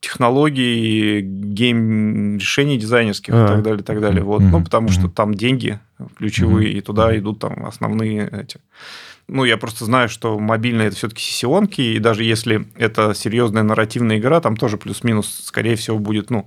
[0.00, 3.44] Технологии, гейм решений дизайнерских А.
[3.44, 4.22] и так далее, и так далее.
[4.22, 4.40] Вот.
[4.40, 4.50] Мгм.
[4.50, 5.80] Ну, потому что там деньги
[6.16, 6.78] ключевые, Мгм.
[6.78, 8.60] и туда идут там основные эти.
[9.26, 14.18] Ну, я просто знаю, что мобильные это все-таки сессионки, и даже если это серьезная нарративная
[14.18, 16.46] игра, там тоже плюс-минус, скорее всего, будет, ну,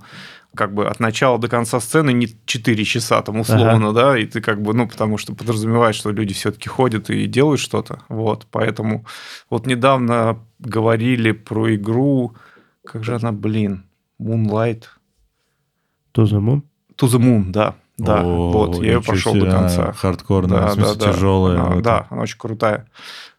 [0.56, 4.40] как бы от начала до конца сцены не 4 часа там условно, да, и ты
[4.40, 9.06] как бы, ну, потому что подразумеваешь, что люди все-таки ходят и делают что-то, вот, поэтому
[9.48, 12.34] вот недавно говорили про игру,
[12.84, 13.84] как же она, блин,
[14.20, 14.84] Moonlight,
[16.14, 16.62] To the Moon?
[16.96, 19.82] To the Moon, да, да, О, вот, я ее прошел до конца.
[19.84, 21.60] она Хардкорная, в смысле тяжелая.
[21.60, 22.86] Она- вот да, она очень крутая.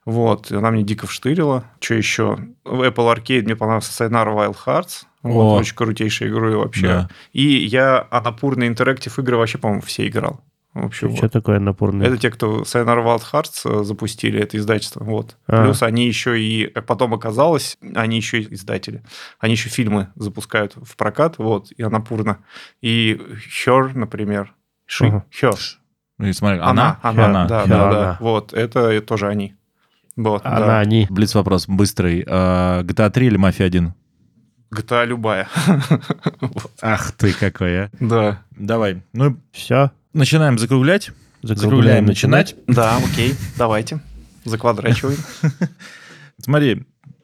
[0.06, 1.64] Вот, и она мне дико вштырила.
[1.80, 2.38] Что еще?
[2.66, 5.06] В Apple Arcade мне понравился Sayonara Wild Hearts.
[5.22, 5.60] Вот, О.
[5.60, 6.88] очень крутейшая игры вообще.
[6.88, 7.10] Да.
[7.32, 10.41] И я Анапурный интерактив игры вообще, по-моему, все играл.
[10.74, 11.32] Вообще, Что вот.
[11.32, 12.07] такое напорный?
[12.07, 15.03] Это те, кто Sayonara Wild Hearts э, запустили, это издательство.
[15.03, 15.38] Вот.
[15.45, 15.63] А.
[15.63, 19.03] Плюс они еще и, как потом оказалось, они еще и издатели.
[19.39, 22.39] Они еще фильмы запускают в прокат, вот, и Анапурна.
[22.82, 23.19] И
[23.65, 24.53] Her, например.
[24.86, 25.24] Ши.
[25.41, 25.55] Her.
[26.17, 27.91] Ну, и смотри, Она, она, она, да, Her, да, она.
[27.91, 28.17] да.
[28.19, 29.55] Вот, это тоже они.
[30.15, 30.80] Вот, Она, да.
[30.80, 31.07] они.
[31.09, 32.24] Блиц вопрос быстрый.
[32.28, 33.93] А, GTA 3 или Мафия 1?
[34.76, 35.47] GTA любая.
[36.41, 37.89] Вот, Ах ты какой, а.
[37.99, 38.41] Да.
[38.51, 39.03] Давай.
[39.13, 39.91] Ну, Все.
[40.14, 41.11] Начинаем закруглять.
[41.41, 42.55] Закругляем, начинать.
[42.68, 43.99] Да, окей, давайте.
[44.45, 45.18] Заквадрачиваем.
[46.39, 46.84] Смотри,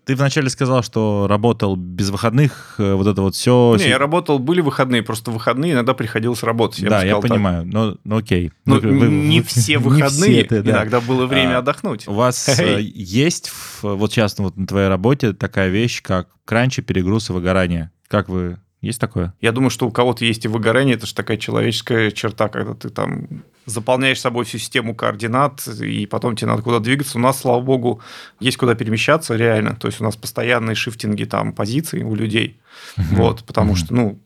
[0.10, 3.76] ты вначале сказал, что работал без выходных, э, вот это вот все.
[3.78, 6.82] Не, я работал, были выходные, просто выходные иногда приходилось работать.
[6.84, 7.30] бы да, я так.
[7.30, 7.66] понимаю.
[7.66, 8.52] Но, ну, окей.
[8.66, 10.72] Ну, Вы- не вы- все не выходные, все ты, да.
[10.72, 12.08] иногда было время А, отдохнуть.
[12.08, 12.78] У вас Эй.
[12.88, 17.34] э, есть, в- вот сейчас вот на твоей работе такая вещь, как кранчи, перегруз и
[17.34, 17.92] выгорание.
[18.08, 18.58] Как вы...
[18.82, 19.34] Есть такое?
[19.42, 22.90] Я думаю, что у кого-то есть и выгорание, это же такая человеческая черта, когда ты
[22.90, 27.18] там заполняешь собой всю систему координат, и потом тебе надо куда двигаться.
[27.18, 28.02] У нас, слава богу,
[28.40, 29.76] есть куда перемещаться реально.
[29.76, 32.60] То есть у нас постоянные шифтинги там позиций у людей.
[32.96, 33.76] Вот, потому Мгм.
[33.76, 34.20] что, ну,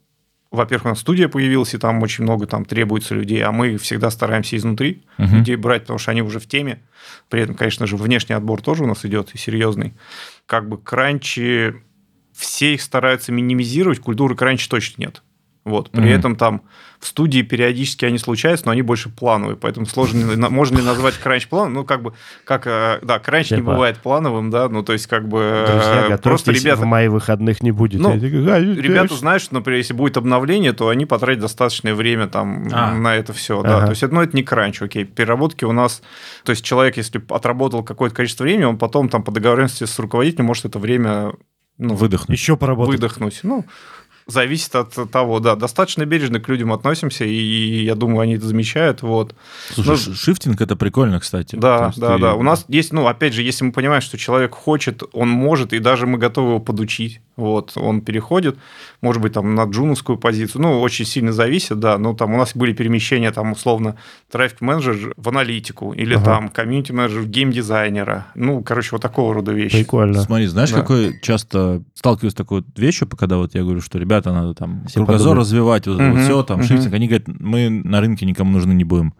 [0.52, 4.12] во-первых, у нас студия появилась, и там очень много там требуется людей, а мы всегда
[4.12, 5.38] стараемся изнутри Мгм.
[5.40, 6.80] людей брать, потому что они уже в теме.
[7.28, 9.94] При этом, конечно же, внешний отбор тоже у нас идет и серьезный.
[10.46, 11.74] Как бы кранчи,
[12.36, 15.24] все их стараются минимизировать, культуры кранчи точно нет.
[15.66, 15.92] Вот.
[15.92, 16.10] При Мгм.
[16.10, 16.62] этом там
[17.00, 21.48] в студии периодически они случаются, но они больше плановые, поэтому сложно, можно ли назвать кранч
[21.48, 21.74] планом?
[21.74, 22.14] Ну, как бы,
[22.44, 26.18] как, э, да, кранч не бывает плановым, да, ну, то есть, как бы, э, Друзья,
[26.18, 26.82] просто ребята...
[26.82, 28.02] в мае выходных не будет.
[28.02, 31.94] Ну, Я такой, «А, Ребята знают, что, например, если будет обновление, то они потратят достаточное
[31.96, 32.94] время там А.
[32.94, 33.62] на это все.
[33.64, 33.78] Да.
[33.78, 33.86] Ага.
[33.86, 35.06] То есть, это, ну, это не кранч, окей.
[35.06, 36.02] Переработки у нас...
[36.44, 40.46] То есть, человек, если отработал какое-то количество времени, он потом там по договоренности с руководителем
[40.46, 41.34] может это время
[41.78, 42.38] ну, Выдохнуть.
[42.38, 42.94] Еще поработать.
[42.96, 43.40] выдохнуть.
[43.44, 43.66] Ну,
[44.28, 45.56] зависит от того, да.
[45.56, 49.02] Достаточно бережно к людям относимся, и я думаю, они это замечают.
[49.02, 49.36] Вот.
[49.72, 51.56] Слушай, ш- шифтинг это прикольно, кстати.
[51.58, 52.34] Да, да, ты- да.
[52.36, 55.80] У нас есть, ну, опять же, если мы понимаем, что человек хочет, он может, и
[55.80, 57.20] даже мы готовы его подучить.
[57.36, 58.58] Вот, он переходит,
[59.02, 60.62] может быть, там на джуновскую позицию.
[60.62, 61.98] Ну, очень сильно зависит, да.
[61.98, 63.96] Но там у нас были перемещения, там, условно,
[64.32, 66.24] трафик-менеджер в аналитику или Ага.
[66.26, 68.28] там комьюнити-менеджер в геймдизайнера.
[68.36, 69.78] Ну, короче, вот такого рода вещи.
[69.78, 70.22] Прикольно.
[70.22, 70.82] Смотри, знаешь, Да.
[70.82, 74.84] какой часто сталкиваюсь с такой вот вещью, когда вот я говорю, что ребята, надо там
[74.88, 75.40] Все кругозор подумают.
[75.40, 76.68] развивать, вот, Мгм, все, там, мгм.
[76.68, 76.94] шрифтинг.
[76.94, 79.14] Они говорят, мы на рынке никому нужны не будем.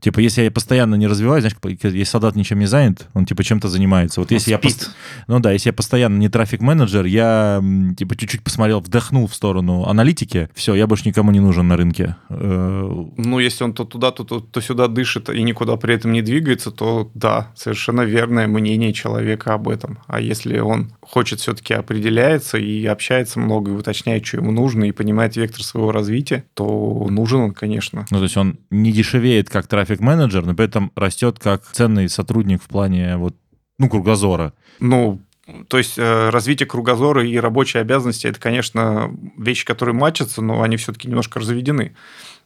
[0.00, 3.68] Типа, если я постоянно не развиваю, знаешь, если солдат ничем не занят, он типа чем-то
[3.68, 4.20] занимается.
[4.20, 4.74] Вот если я спит.
[4.74, 4.90] пост-
[5.26, 7.62] ну да, если я постоянно не трафик-менеджер, я
[7.96, 12.16] типа чуть-чуть посмотрел, вдохнул в сторону аналитики, все, я больше никому не нужен на рынке.
[12.28, 16.12] Э, Ну, если он то туда, то, то, то сюда дышит и никуда при этом
[16.12, 19.98] не двигается, то да, совершенно верное мнение человека об этом.
[20.06, 24.92] А если он хочет все-таки определяется и общается много, и уточняет, что ему нужно, и
[24.92, 28.06] понимает вектор своего развития, то нужен он, конечно.
[28.10, 32.62] Ну, то есть он не дешевеет как трафик-менеджер, но при этом растет как ценный сотрудник
[32.62, 33.34] в плане вот,
[33.78, 34.52] ну, кругозора.
[34.80, 35.20] Ну,
[35.68, 40.76] то есть э, развитие кругозора и рабочие обязанности это, конечно, вещи, которые матчатся, но они
[40.76, 41.96] все-таки немножко разведены.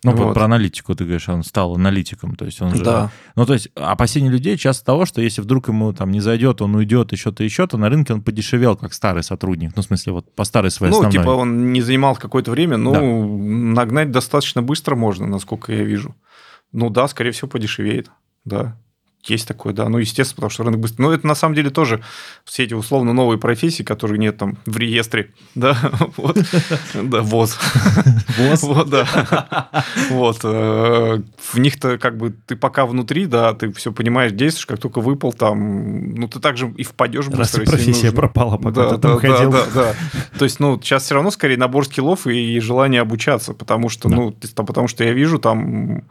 [0.05, 0.35] Ну, про- Вот.
[0.35, 2.85] про аналитику ты говоришь, он стал аналитиком, то есть он же...
[2.85, 3.11] Да.
[3.37, 6.75] Ну, то есть опасения людей часто того, что если вдруг ему там не зайдет, он
[6.75, 9.73] уйдет, еще-то, еще-то, на рынке он подешевел, как старый сотрудник.
[9.77, 11.23] Ну, в смысле, вот по старой своей Ну, основной.
[11.23, 13.37] типа он не занимал какое-то время, ну,
[13.73, 16.15] нагнать достаточно быстро можно, насколько я вижу.
[16.73, 18.11] Ну да, скорее всего, подешевеет.
[18.45, 18.77] Да.
[19.25, 19.89] Есть такое, да.
[19.89, 21.03] Ну, естественно, потому что рынок быстро...
[21.05, 22.03] Но это на самом деле тоже
[22.45, 25.31] все эти условно новые профессии, которые нет там в реестре.
[25.55, 25.79] Да,
[26.17, 26.39] вот.
[26.95, 27.57] Да, ВОЗ.
[28.39, 28.63] ВОЗ?
[28.65, 29.69] Вот, да.
[30.11, 30.41] Вот.
[30.43, 35.01] э, В них-то как бы ты пока внутри, да, ты все понимаешь, действуешь, как только
[35.01, 37.61] выпал там, ну, ты также и впадешь Раз быстро.
[37.61, 39.53] если профессия пропала, пока ты там ходил.
[39.53, 39.95] да, да.
[40.37, 44.33] То есть, ну, сейчас все равно скорее набор скиллов и желание обучаться, потому что, ну,
[44.33, 46.03] там, потому что я вижу, там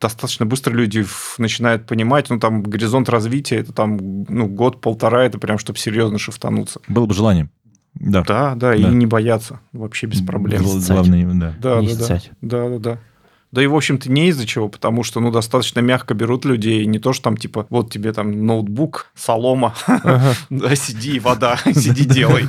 [0.00, 1.04] достаточно быстро люди
[1.38, 6.80] начинают понимать, ну, там, горизонт развития, это там, ну, год-полтора, это прям, чтобы серьезно шифтануться.
[6.88, 7.50] Было бы желание.
[7.94, 8.22] Да.
[8.22, 8.88] Да, да, и Да.
[8.88, 10.62] не бояться, вообще без проблем.
[10.62, 11.54] Главное, да.
[11.60, 12.20] Да, Не да, да.
[12.40, 12.98] Да, да, да.
[13.52, 17.00] Да и, в общем-то, не из-за чего, потому что, ну, достаточно мягко берут людей, не
[17.00, 20.34] то, что там, типа, вот тебе там ноутбук, солома, Ага.
[20.50, 22.44] да, сиди, вода, сиди, делай.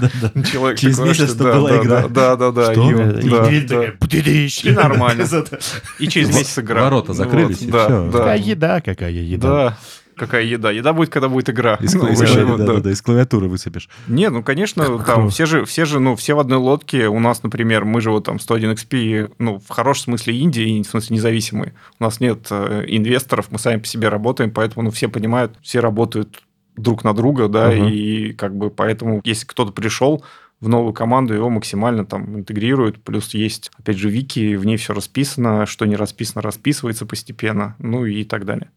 [0.51, 2.07] Человек Через такой, месяц что была игра.
[2.07, 2.73] Да, да, да, да.
[2.73, 3.19] Что?
[3.19, 5.25] И, нормально.
[5.99, 6.83] И через месяц игра.
[6.83, 8.11] Ворота закрылись, да, всё.
[8.11, 8.17] да.
[8.19, 9.77] Какая еда, какая еда.
[10.21, 10.69] Какая еда?
[10.71, 11.75] Еда будет, когда будет игра.
[11.81, 12.79] Из, Ну, из- да, да, да.
[12.79, 13.89] да, из клавиатуры высыпешь.
[14.07, 17.07] Не, ну, конечно, там все же, все же, ну, все в одной лодке.
[17.07, 20.85] У нас, например, мы же вот там 101 XP, ну, в хорошем смысле Индии, в
[20.85, 21.73] смысле независимые.
[21.99, 25.79] У нас нет э, инвесторов, мы сами по себе работаем, поэтому, ну, все понимают, все
[25.79, 26.43] работают
[26.77, 27.87] друг на друга, да, Мгм.
[27.89, 30.23] и как бы поэтому, если кто-то пришел
[30.59, 34.93] в новую команду, его максимально там интегрируют, плюс есть, опять же, вики, в ней все
[34.93, 38.69] расписано, что не расписано, расписывается постепенно, ну и так далее.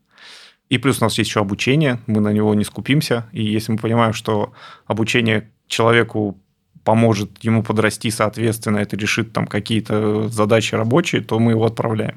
[0.70, 3.28] И плюс у нас есть еще обучение, мы на него не скупимся.
[3.32, 4.52] И если мы понимаем, что
[4.86, 6.38] обучение человеку
[6.84, 12.16] поможет ему подрасти, соответственно, это решит там какие-то задачи рабочие, то мы его отправляем.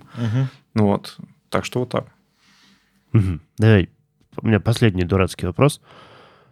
[0.74, 1.18] Ну вот.
[1.50, 2.08] Так что вот так.
[3.14, 3.42] Мгм.
[3.58, 3.90] Давай,
[4.42, 5.82] у меня последний дурацкий вопрос.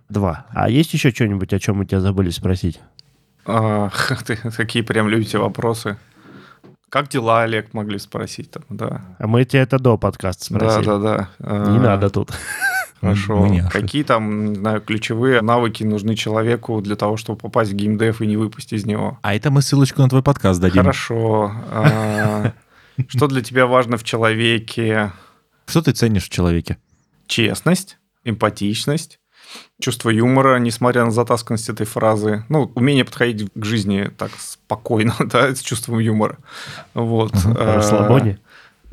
[0.09, 0.45] Два.
[0.49, 2.79] А есть еще что-нибудь, о чем мы тебя забыли спросить?
[3.45, 3.91] А,
[4.25, 5.97] ты такие прям любите вопросы.
[6.89, 9.01] Как дела, Олег, могли спросить там, да.
[9.19, 10.85] А мы тебя это до подкаста Да, спросили.
[10.85, 11.29] да, да.
[11.39, 12.31] А, Не надо тут.
[13.01, 13.47] Хорошо.
[13.71, 18.27] Какие там, не знаю, ключевые навыки нужны человеку для того, чтобы попасть в геймдев и
[18.27, 19.19] не выпасть из него?
[19.21, 20.81] А это мы ссылочку на твой подкаст дадим.
[20.81, 21.51] Хорошо.
[21.71, 22.53] А,
[23.09, 25.11] Что для тебя важно в человеке?
[25.67, 26.77] Что ты ценишь в человеке?
[27.27, 29.19] Честность, эмпатичность,
[29.79, 32.45] чувство юмора, несмотря на затасканность этой фразы.
[32.49, 36.37] Ну, умение подходить к жизни так спокойно, да, с чувством юмора.
[36.93, 37.33] Вот.
[37.33, 37.57] Мгм.
[37.57, 38.39] А, Расслабоне.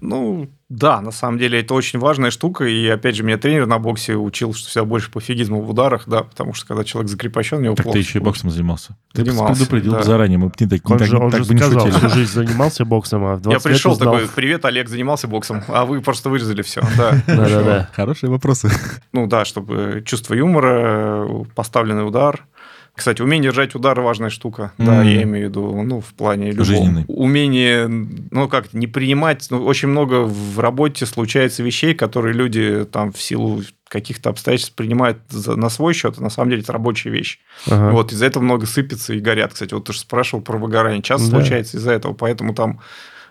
[0.00, 3.78] Ну, да, на самом деле это очень важная штука, и опять же, меня тренер на
[3.78, 7.60] боксе учил, что всегда больше пофигизма в ударах, да, потому что когда человек закрепощен, у
[7.60, 7.98] него Так плохо.
[7.98, 8.96] ты еще и боксом занимался.
[9.12, 10.02] Ты Занимался, предупредил да.
[10.02, 11.80] заранее, мы бы не так, не Он так- же, он так же бы не сказал,
[11.86, 11.98] шутили.
[11.98, 14.14] всю жизнь занимался боксом, а в 20 Я пришел узнал.
[14.14, 16.80] такой, привет, Олег занимался боксом, а вы просто вырезали все.
[16.96, 17.90] Да, Да-да-да.
[17.92, 18.70] Хорошие вопросы.
[19.12, 22.46] Ну да, чтобы чувство юмора, поставленный удар.
[22.94, 24.72] Кстати, умение держать удар важная штука.
[24.76, 25.08] Да, Мгм.
[25.08, 26.64] я имею в виду, ну, в плане любого.
[26.66, 27.04] Жизненный.
[27.08, 29.46] Умение, ну, как не принимать.
[29.50, 35.18] Ну, очень много в работе случается вещей, которые люди там в силу каких-то обстоятельств принимают
[35.30, 37.38] за- на свой счет, а на самом деле это рабочая вещь.
[37.66, 37.92] Ага.
[37.92, 39.52] Вот из-за этого много сыпется и горят.
[39.54, 41.02] Кстати, вот ты же спрашивал про выгорание.
[41.02, 41.38] Часто Да.
[41.38, 42.80] случается из-за этого, поэтому там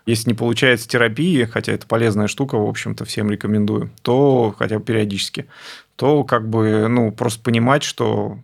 [0.07, 4.83] если не получается терапии, хотя это полезная штука, в общем-то, всем рекомендую, то хотя бы
[4.85, 5.45] периодически,
[5.95, 8.39] то как бы, ну, просто понимать, что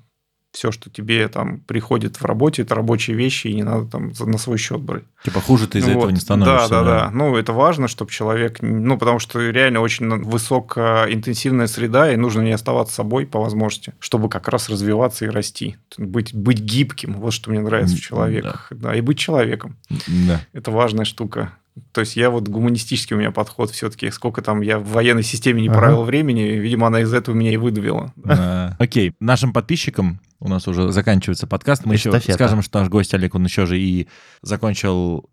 [0.58, 4.39] Все, что тебе там приходит в работе, это рабочие вещи, и не надо там на
[4.39, 5.03] свой счет брать.
[5.24, 5.97] Типа хуже ты из-за Вот.
[5.99, 6.70] этого не становишься.
[6.70, 7.12] Да, да, да.
[7.14, 8.58] Ну, это важно, чтобы человек...
[8.62, 14.30] Ну, потому что реально очень высокоинтенсивная среда, и нужно не оставаться собой по возможности, чтобы
[14.30, 15.78] как раз развиваться и расти.
[15.95, 17.14] Быть, быть гибким.
[17.14, 18.72] Вот что мне нравится в человеках.
[18.72, 18.95] Да.
[18.95, 19.78] и быть человеком.
[20.08, 20.41] Да.
[20.53, 21.53] Это важная штука.
[21.91, 24.09] То есть я вот гуманистический у меня подход все-таки.
[24.11, 25.78] Сколько там я в военной системе не Ага.
[25.80, 28.13] провел времени, видимо, она из этого меня и выдавила.
[28.25, 32.34] А, Окей, нашим подписчикам, у нас уже заканчивается подкаст, мы еще Эстафета.
[32.34, 34.07] скажем, что наш гость Олег, он еще же и
[34.41, 35.30] закончил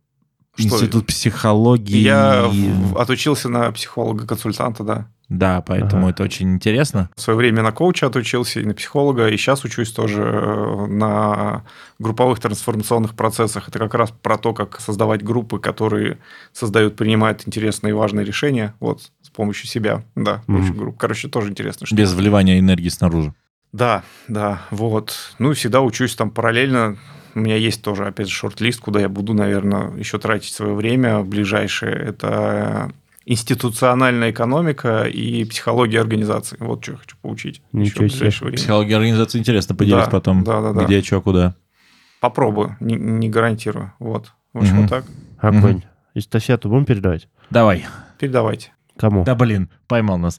[0.56, 0.62] Что?
[0.64, 1.96] институт психологии.
[1.98, 2.50] Я
[2.96, 5.08] отучился на психолога-консультанта, да.
[5.28, 6.10] Да, поэтому Ага.
[6.10, 7.08] это очень интересно.
[7.16, 11.64] В свое время на коуча отучился и на психолога, и сейчас учусь тоже э, на
[11.98, 13.68] групповых трансформационных процессах.
[13.68, 16.18] Это как раз про то, как создавать группы, которые
[16.52, 20.02] создают, принимают интересные и важные решения вот, с помощью себя.
[20.14, 20.62] Да, Мгм.
[20.64, 20.98] очень групп.
[20.98, 21.86] Короче, тоже интересно.
[21.90, 23.32] Без вливания энергии снаружи.
[23.72, 25.16] Да, да, вот.
[25.38, 26.96] Ну и всегда учусь там параллельно.
[27.34, 31.22] У меня есть тоже, опять же, шорт-лист, куда я буду, наверное, еще тратить свое время
[31.22, 31.92] ближайшее.
[31.92, 32.92] Это
[33.26, 36.56] институциональная экономика и психология организации.
[36.60, 37.62] Вот что я хочу поучить.
[37.72, 38.30] Ничего себе.
[38.52, 40.44] Психология организации интересно поделись Да, потом.
[40.44, 40.84] да, да, да.
[40.84, 41.54] Где, что, куда.
[42.20, 43.92] Попробую, не, не гарантирую.
[43.98, 44.32] Вот.
[44.52, 44.80] В общем, Мгм.
[44.82, 45.04] вот так.
[45.38, 45.82] Огонь.
[46.14, 47.28] Эстафету будем передавать?
[47.50, 47.84] Давай.
[48.18, 48.72] Передавайте.
[48.96, 49.24] Кому?
[49.24, 50.38] Да, блин, поймал нас.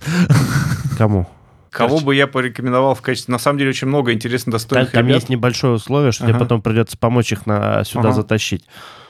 [0.97, 1.27] Кому?
[1.69, 2.05] Кого Короче.
[2.05, 3.33] бы я порекомендовал в качестве...
[3.33, 5.15] На самом деле, очень много интересно Там, достойных там ребят.
[5.17, 6.45] есть небольшое условие, что тебе Ага.
[6.45, 8.13] потом придется помочь их на, сюда Ага.
[8.13, 8.65] затащить.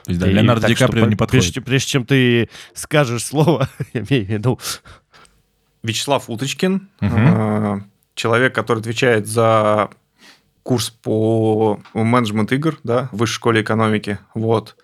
[0.06, 1.44] То есть, да, И Леонардо так Ди Каприо не подходит.
[1.44, 4.60] Прежде, прежде чем ты скажешь слово, я имею в виду,
[5.84, 7.16] Вячеслав Уточкин, Мгм.
[7.18, 7.82] э,
[8.16, 9.90] человек, который отвечает за
[10.64, 14.76] курс по менеджмент игр, да, в высшей школе экономики, вот.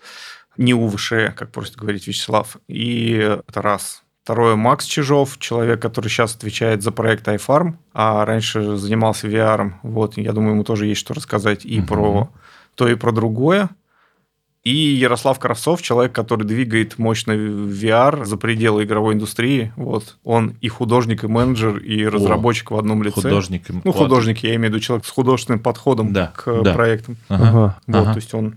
[0.58, 2.58] Не УВШ, как просит говорить Вячеслав.
[2.68, 4.04] И это раз.
[4.24, 9.74] Второе, Макс Чижов, человек, который сейчас отвечает за проект iFarm, а раньше занимался VR.
[9.82, 11.88] Вот, я думаю, ему тоже есть что рассказать и Мгм.
[11.88, 12.30] про
[12.76, 13.70] то, и про другое.
[14.64, 19.74] И Ярослав Кравцов, человек, который двигает мощно VR за пределы игровой индустрии.
[19.76, 20.18] Вот.
[20.24, 23.22] Он и художник, и менеджер, и разработчик в одном лице.
[23.22, 23.64] Художник.
[23.84, 26.74] Ну, художник, я имею в виду человек с художественным подходом Да, к да.
[26.74, 27.18] проектам.
[27.28, 27.80] Ага.
[27.88, 28.12] Вот, Ага.
[28.14, 28.55] то есть он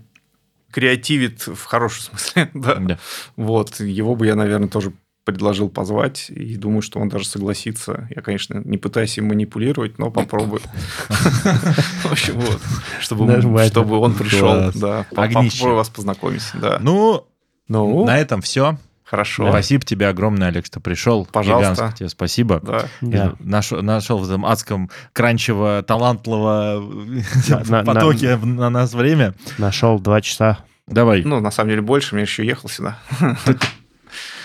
[0.71, 2.75] креативит в хорошем смысле, да.
[2.75, 2.99] Да.
[3.35, 4.93] Вот, его бы я, наверное, тоже
[5.25, 8.07] предложил позвать, и думаю, что он даже согласится.
[8.15, 10.61] Я, конечно, не пытаюсь им манипулировать, но попробую.
[11.09, 12.61] В общем, вот,
[13.01, 13.25] чтобы
[13.99, 15.05] он пришел, да.
[15.13, 16.77] Попробую вас познакомить, да.
[16.79, 17.25] Ну,
[17.67, 18.77] Ну, на этом все.
[19.03, 19.49] хорошо.
[19.49, 21.25] Спасибо тебе огромное, Олег, что пришел.
[21.31, 21.71] Пожалуйста.
[21.73, 22.59] Гигантское тебе спасибо.
[22.63, 22.85] Да.
[23.01, 23.33] Да.
[23.39, 26.83] Нашел, нашел в этом адском кранчево талантливо
[27.67, 29.33] на- потоке на нас время.
[29.57, 30.59] Нашел два часа.
[30.87, 31.23] Давай.
[31.23, 32.99] Ну, на самом деле, больше, мне еще ехал сюда.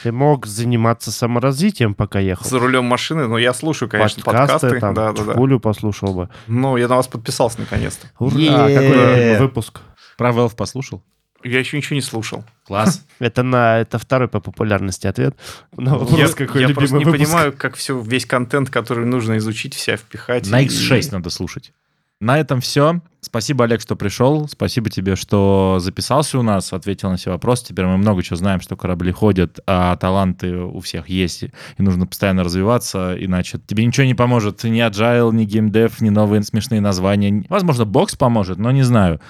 [0.02, 2.44] Ты мог заниматься саморазвитием, пока ехал.
[2.48, 4.80] За рулем машины, но я слушаю, конечно, Подкасты, подкасты.
[4.80, 5.58] там, Да, да, да.
[5.58, 6.28] Послушал бы.
[6.46, 8.08] Ну, я на вас подписался наконец-то.
[8.18, 8.68] Ура!
[8.68, 9.80] Какой выпуск?
[10.16, 11.02] Про Valve послушал?
[11.42, 12.44] Я еще ничего не слушал.
[12.66, 13.04] Класс.
[13.18, 15.36] Это на это второй по популярности ответ.
[15.76, 17.24] На я вопрос, какой я любимый просто не выпуск.
[17.24, 20.46] понимаю, как все, весь контент, который нужно изучить, вся впихать.
[20.48, 21.72] На и- X6 надо слушать.
[22.20, 23.00] На этом все.
[23.22, 24.46] Спасибо, Олег, что пришел.
[24.46, 27.66] Спасибо тебе, что записался у нас, ответил на все вопросы.
[27.68, 32.06] Теперь мы много чего знаем, что корабли ходят, а таланты у всех есть, и нужно
[32.06, 34.64] постоянно развиваться, иначе тебе ничего не поможет.
[34.64, 37.46] Ни agile, ни геймдев, ни новые смешные названия.
[37.48, 39.20] Возможно, бокс поможет, но не знаю.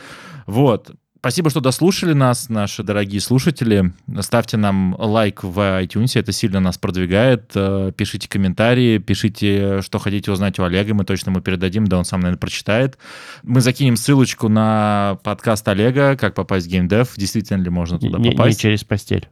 [0.47, 0.91] Вот.
[1.21, 3.93] Спасибо, что дослушали нас, наши дорогие слушатели.
[4.21, 7.51] Ставьте нам лайк в iTunes, это сильно нас продвигает.
[7.55, 12.07] Э, Пишите комментарии, пишите, что хотите узнать у Олега, мы точно ему передадим, да он
[12.07, 12.97] сам, наверное, прочитает.
[13.43, 18.31] Мы закинем ссылочку на подкаст Олега, как попасть в геймдев, действительно ли можно туда Не,
[18.31, 18.59] не попасть.
[18.59, 19.29] через постель.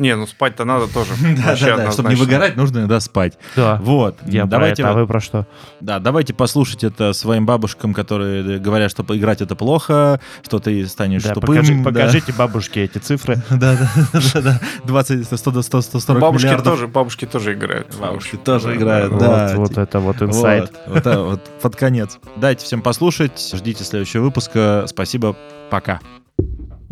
[0.00, 1.12] Не, ну спать-то надо тоже.
[1.36, 3.38] Да, да, да, чтобы не выгорать, нужно иногда спать.
[3.54, 3.76] Да.
[3.82, 4.16] Вот.
[4.26, 5.46] Я давайте, про это, а вы про что?
[5.80, 11.22] да, давайте послушать это своим бабушкам, которые говорят, что поиграть это плохо, что ты станешь
[11.22, 11.54] Да, тупым.
[11.56, 11.84] покажи- да.
[11.84, 13.36] покажите бабушке эти цифры.
[13.50, 14.60] Да, да, да, да.
[14.84, 16.72] 20, 100, 100, 100, 140 Бабушки миллиардов.
[16.74, 17.94] тоже, бабушки тоже играют.
[18.00, 19.52] Бабушки тоже играют, да.
[19.54, 20.70] Вот, вот это вот инсайт.
[20.70, 22.18] Вот, вот, это вот под конец.
[22.36, 23.52] Дайте всем послушать.
[23.54, 24.84] Ждите следующего выпуска.
[24.86, 25.36] Спасибо.
[25.70, 26.00] Пока.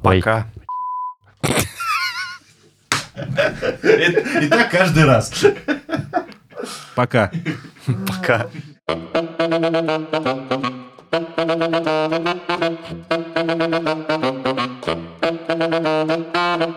[0.03, 0.23] Ой.
[4.43, 5.33] И так каждый раз.
[6.95, 7.31] Пока.
[8.07, 8.47] Пока.